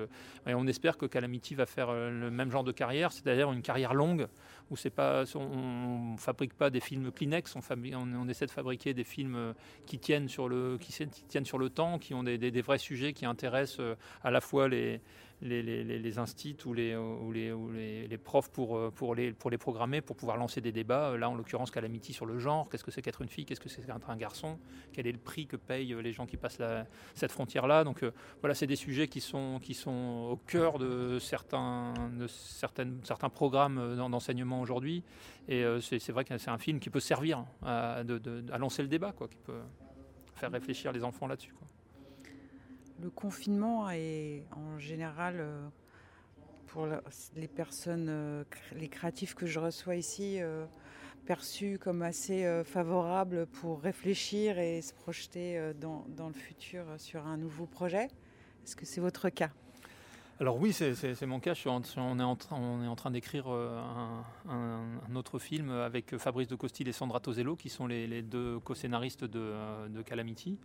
on 0.46 0.68
espère 0.68 0.98
que 0.98 1.06
Calamity 1.06 1.56
va 1.56 1.66
faire 1.66 1.92
le 1.92 2.32
même 2.32 2.52
genre 2.52 2.64
de 2.64 2.72
carrière, 2.72 3.12
c'est-à-dire 3.12 3.52
une 3.52 3.62
carrière 3.62 3.94
longue 3.94 4.28
où 4.72 4.76
c'est 4.76 4.90
pas, 4.90 5.24
on 5.36 6.14
ne 6.14 6.18
fabrique 6.18 6.54
pas 6.54 6.70
des 6.70 6.80
films 6.80 7.12
Kleenex, 7.12 7.56
on, 7.56 8.30
essaie 8.30 8.46
de 8.46 8.52
fabriquer 8.52 8.94
des 8.94 9.04
films 9.04 9.54
qui 9.86 10.00
tiennent 10.00 10.28
sur 10.28 10.50
le, 10.50 10.78
qui 10.80 10.92
tiennent 11.28 11.46
sur 11.46 11.58
le 11.58 11.70
temps, 11.70 12.00
qui 12.00 12.14
ont 12.14 12.24
des, 12.24 12.38
des 12.38 12.62
vrais 12.62 12.78
sujets 12.78 13.14
qui 13.14 13.26
intéressent 13.26 13.80
euh, 13.80 13.96
à 14.24 14.32
la 14.32 14.42
fois 14.42 14.68
les, 14.68 15.02
les, 15.46 15.84
les, 15.84 16.18
instits 16.20 16.58
ou, 16.66 16.74
les, 16.74 18.18
profs 18.24 18.50
pour, 18.50 18.78
euh, 18.78 18.92
pour, 18.92 19.16
les, 19.16 19.34
programmer, 19.58 20.02
pour 20.02 20.16
pouvoir 20.16 20.38
lancer 20.38 20.62
des 20.62 20.72
débats. 20.72 21.12
Euh, 21.12 21.18
là, 21.18 21.30
en 21.30 21.36
l'occurrence, 21.36 21.72
Calamity 21.72 22.14
sur 22.14 22.26
le 22.26 22.40
genre. 22.40 22.70
Qu'est-ce 22.70 22.84
que 22.84 22.92
c'est 22.92 23.02
qu'être 23.02 23.22
une 23.22 23.30
fille 23.30 23.46
Qu'est-ce 23.46 23.60
que 23.60 23.70
c'est 23.70 23.86
qu'être 23.86 24.10
un 24.10 24.18
garçon 24.18 24.58
Quel 24.94 25.08
est 25.08 25.12
le 25.12 25.18
prix 25.18 25.48
que 25.48 25.56
payent 25.56 25.96
les 26.02 26.12
gens 26.12 26.26
qui 26.26 26.38
passent 26.38 26.60
cette 27.14 27.32
frontière-là 27.32 27.84
Donc 27.84 28.04
voilà, 28.42 28.56
c'est 28.56 28.68
des 28.68 28.76
sujets 28.76 29.08
qui 29.08 29.22
sont, 29.22 29.60
qui 29.62 29.74
sont 29.74 30.30
au 30.32 30.38
cœur 30.38 30.80
de 30.80 31.20
certains, 31.20 31.94
de 32.12 32.28
certains 32.28 33.30
programmes 33.30 33.96
d'enseignement 33.96 34.62
aujourd'hui. 34.62 35.04
Et 35.48 35.64
c'est 35.82 36.10
vrai 36.10 36.26
que 36.26 36.38
c'est 36.38 36.50
un 36.50 36.58
film 36.58 36.80
qui 36.80 36.90
peut 36.90 37.00
servir 37.00 37.46
à 37.64 38.04
lancer 38.58 38.82
le 38.82 38.88
débat, 38.88 39.12
quoi, 39.12 39.28
qui 39.28 39.38
peut 39.38 39.62
faire 40.36 40.52
réfléchir 40.52 40.92
les 40.92 41.04
enfants 41.04 41.28
là-dessus 41.28 41.54
le 43.02 43.10
confinement 43.10 43.90
est 43.90 44.44
en 44.52 44.80
général 44.80 45.38
euh, 45.40 45.68
pour 46.68 46.88
les 47.36 47.48
personnes, 47.48 48.08
euh, 48.10 48.44
les 48.76 48.88
créatifs 48.88 49.36
que 49.36 49.46
je 49.46 49.60
reçois 49.60 49.96
ici, 49.96 50.38
euh, 50.40 50.66
perçu 51.26 51.80
comme 51.80 52.02
assez 52.02 52.64
favorable 52.66 53.48
pour 53.48 53.82
réfléchir 53.82 54.60
et 54.60 54.82
se 54.82 54.94
projeter 54.94 55.74
dans, 55.82 56.06
le 56.28 56.34
futur 56.34 56.86
sur 56.98 57.26
un 57.26 57.38
nouveau 57.38 57.66
projet. 57.66 58.10
Est-ce 58.64 58.76
que 58.76 58.86
c'est 58.86 59.02
votre 59.02 59.30
cas? 59.30 59.50
Alors 60.38 60.60
oui, 60.60 60.74
c'est 60.74 61.26
mon 61.26 61.40
cas. 61.40 61.54
on, 61.66 62.20
est 62.20 62.24
en 62.24 62.36
train, 62.36 63.12
d'écrire 63.12 63.46
euh, 63.48 63.82
un, 64.50 65.16
autre 65.16 65.40
film 65.40 65.70
avec 65.70 66.18
Fabrice 66.18 66.50
de 66.50 66.56
Costil 66.56 66.90
et 66.90 66.92
Sandra 66.92 67.22
Tosello, 67.22 67.56
qui 67.56 67.70
sont 67.70 67.88
les, 67.88 68.22
deux 68.22 68.60
co-scénaristes 68.60 69.24
de, 69.24 70.02
Calamity. 70.06 70.60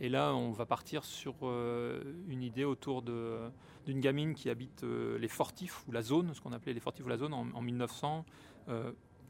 Et 0.00 0.08
là, 0.08 0.34
on 0.34 0.52
va 0.52 0.66
partir 0.66 1.04
sur 1.04 1.34
euh, 1.42 2.00
une 2.28 2.44
idée 2.44 2.64
autour 2.64 3.02
d'une 3.02 4.00
gamine 4.00 4.34
qui 4.34 4.50
habite 4.50 4.84
euh, 4.84 5.18
les 5.18 5.28
Fortifs, 5.28 5.82
ou 5.88 5.92
la 5.92 6.02
zone, 6.02 6.32
ce 6.32 6.40
qu'on 6.40 6.52
appelait 6.52 6.72
les 6.72 6.80
Fortifs 6.80 7.04
ou 7.04 7.08
la 7.08 7.18
zone, 7.18 7.34
en, 7.34 7.48
en 7.52 7.60
1900 7.60 8.24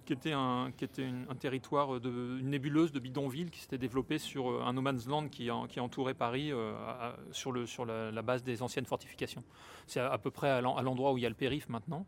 qui 0.08 0.14
était 0.14 0.32
un, 0.32 0.72
qui 0.74 0.84
était 0.86 1.06
un 1.28 1.34
territoire, 1.34 2.00
de, 2.00 2.38
une 2.40 2.48
nébuleuse 2.48 2.92
de 2.92 2.98
bidonville 2.98 3.50
qui 3.50 3.60
s'était 3.60 3.76
développée 3.76 4.16
sur 4.16 4.50
euh, 4.50 4.62
un 4.64 4.72
no 4.72 4.80
man's 4.80 5.06
land 5.06 5.28
qui, 5.28 5.50
qui 5.68 5.80
entourait 5.80 6.14
Paris 6.14 6.50
euh, 6.50 6.72
sur, 7.30 7.52
le, 7.52 7.66
sur 7.66 7.84
la, 7.84 8.22
base 8.22 8.42
des 8.42 8.62
anciennes 8.62 8.86
fortifications. 8.86 9.44
C'est 9.86 10.00
à, 10.00 10.16
peu 10.16 10.30
près 10.30 10.48
à 10.48 10.62
l'endroit 10.62 11.12
où 11.12 11.18
il 11.18 11.24
y 11.24 11.26
a 11.26 11.28
le 11.28 11.34
périph' 11.34 11.68
maintenant. 11.68 12.06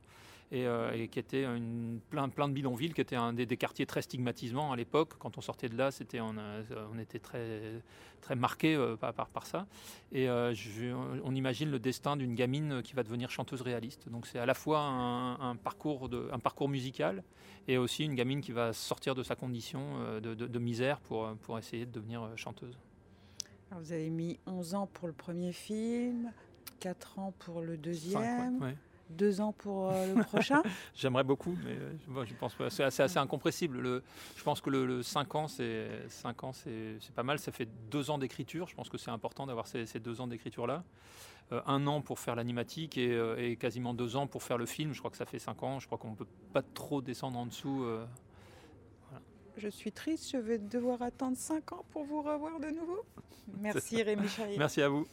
Euh, 0.53 0.91
et, 0.93 1.07
qui 1.07 1.21
était 1.21 1.45
une, 1.45 2.01
plein, 2.11 2.29
plein 2.29 2.49
de 2.49 2.53
bidonvilles, 2.53 2.93
qui 2.93 3.01
était 3.01 3.15
un 3.15 3.33
des, 3.33 3.47
quartiers 3.57 3.87
très 3.87 4.03
stigmatisants 4.03 4.73
à 4.73 4.77
l'époque. 4.77 5.13
Quand 5.19 5.39
on 5.39 5.41
sortait 5.41 5.69
de 5.69 5.77
là, 5.77 5.93
c'était, 5.93 6.21
on, 6.21 6.35
on 6.93 6.99
était 6.99 7.21
très, 7.21 7.81
très 8.21 8.35
marqué 8.35 8.75
euh, 8.75 8.97
par, 8.97 9.15
par, 9.15 9.47
ça. 9.47 9.67
Et 10.11 10.29
euh, 10.29 10.53
on 11.23 11.37
imagine 11.37 11.71
le 11.71 11.79
destin 11.79 12.17
d'une 12.17 12.35
gamine 12.35 12.83
qui 12.83 12.95
va 12.95 13.05
devenir 13.05 13.31
chanteuse 13.31 13.63
réaliste. 13.63 14.09
Donc 14.09 14.27
c'est 14.27 14.41
à 14.41 14.47
la 14.47 14.55
fois 14.55 14.81
un, 14.81 15.55
parcours 15.55 16.09
de, 16.09 16.29
un 16.33 16.41
parcours 16.41 16.69
musical 16.69 17.23
et 17.69 17.79
aussi 17.79 18.05
une 18.05 18.17
gamine 18.17 18.41
qui 18.41 18.51
va 18.51 18.73
sortir 18.73 19.15
de 19.15 19.23
sa 19.23 19.37
condition 19.37 20.21
de, 20.21 20.35
de, 20.35 20.59
misère 20.59 20.99
pour, 21.01 21.29
pour 21.43 21.59
essayer 21.59 21.87
de 21.87 21.93
devenir 21.93 22.29
chanteuse. 22.35 22.77
vous 23.71 23.93
avez 23.93 24.11
mis 24.11 24.41
11 24.47 24.75
ans 24.75 24.89
pour 24.93 25.07
le 25.07 25.15
premier 25.15 25.53
film, 25.53 26.33
4 26.81 27.19
ans 27.21 27.35
pour 27.39 27.61
le 27.61 27.77
deuxième 27.77 28.75
deux 29.11 29.41
ans 29.41 29.53
pour 29.53 29.91
euh, 29.91 30.15
le 30.15 30.23
prochain? 30.25 30.63
J'aimerais 30.95 31.25
beaucoup, 31.25 31.57
mais 31.65 31.73
euh, 31.73 32.25
je 32.25 32.35
pense 32.35 32.55
que 32.55 32.69
c'est 32.69 32.85
assez, 32.85 33.19
incompressible. 33.19 33.79
Le, 33.79 34.03
je 34.37 34.43
pense 34.43 34.61
que 34.61 34.71
le, 34.71 35.03
5 35.03 35.35
ans, 35.35 35.49
c'est 35.49 35.89
cinq 36.09 36.45
ans, 36.45 36.53
c'est 36.53 36.99
pas 37.15 37.23
mal. 37.23 37.39
Ça 37.39 37.53
fait 37.53 37.69
deux 37.91 38.11
ans 38.11 38.19
d'écriture. 38.19 38.69
Je 38.69 38.75
pense 38.75 38.89
que 38.89 38.99
c'est 38.99 39.11
important 39.11 39.47
d'avoir 39.47 39.67
ces, 39.67 39.87
deux 40.01 40.21
ans 40.21 40.27
d'écriture-là. 40.27 40.85
Euh, 41.53 41.61
un 41.67 41.87
an 41.87 42.01
pour 42.01 42.19
faire 42.19 42.37
l'animatique 42.37 42.97
et, 42.97 43.57
quasiment 43.59 43.95
deux 43.95 44.17
ans 44.17 44.27
pour 44.27 44.43
faire 44.43 44.59
le 44.59 44.67
film. 44.67 44.93
Je 44.93 44.99
crois 44.99 45.11
que 45.11 45.17
ça 45.17 45.27
fait 45.27 45.39
cinq 45.39 45.63
ans. 45.63 45.81
Je 45.81 45.87
crois 45.87 45.99
qu'on 45.99 46.11
ne 46.11 46.17
peut 46.17 46.29
pas 46.53 46.63
trop 46.63 47.01
descendre 47.01 47.39
en 47.39 47.47
dessous. 47.47 47.85
Je 49.57 49.69
suis 49.69 49.93
triste, 49.93 50.31
je 50.31 50.39
vais 50.39 50.59
devoir 50.59 51.03
attendre 51.03 51.37
cinq 51.37 51.73
ans 51.73 51.85
pour 51.91 52.05
vous 52.05 52.23
revoir 52.23 52.61
de 52.61 52.69
nouveau. 52.69 53.05
Merci 53.61 54.03
Rémi 54.03 54.29
Charrier. 54.29 54.57
Merci 54.57 54.81
à 54.81 54.89
vous. 54.89 55.07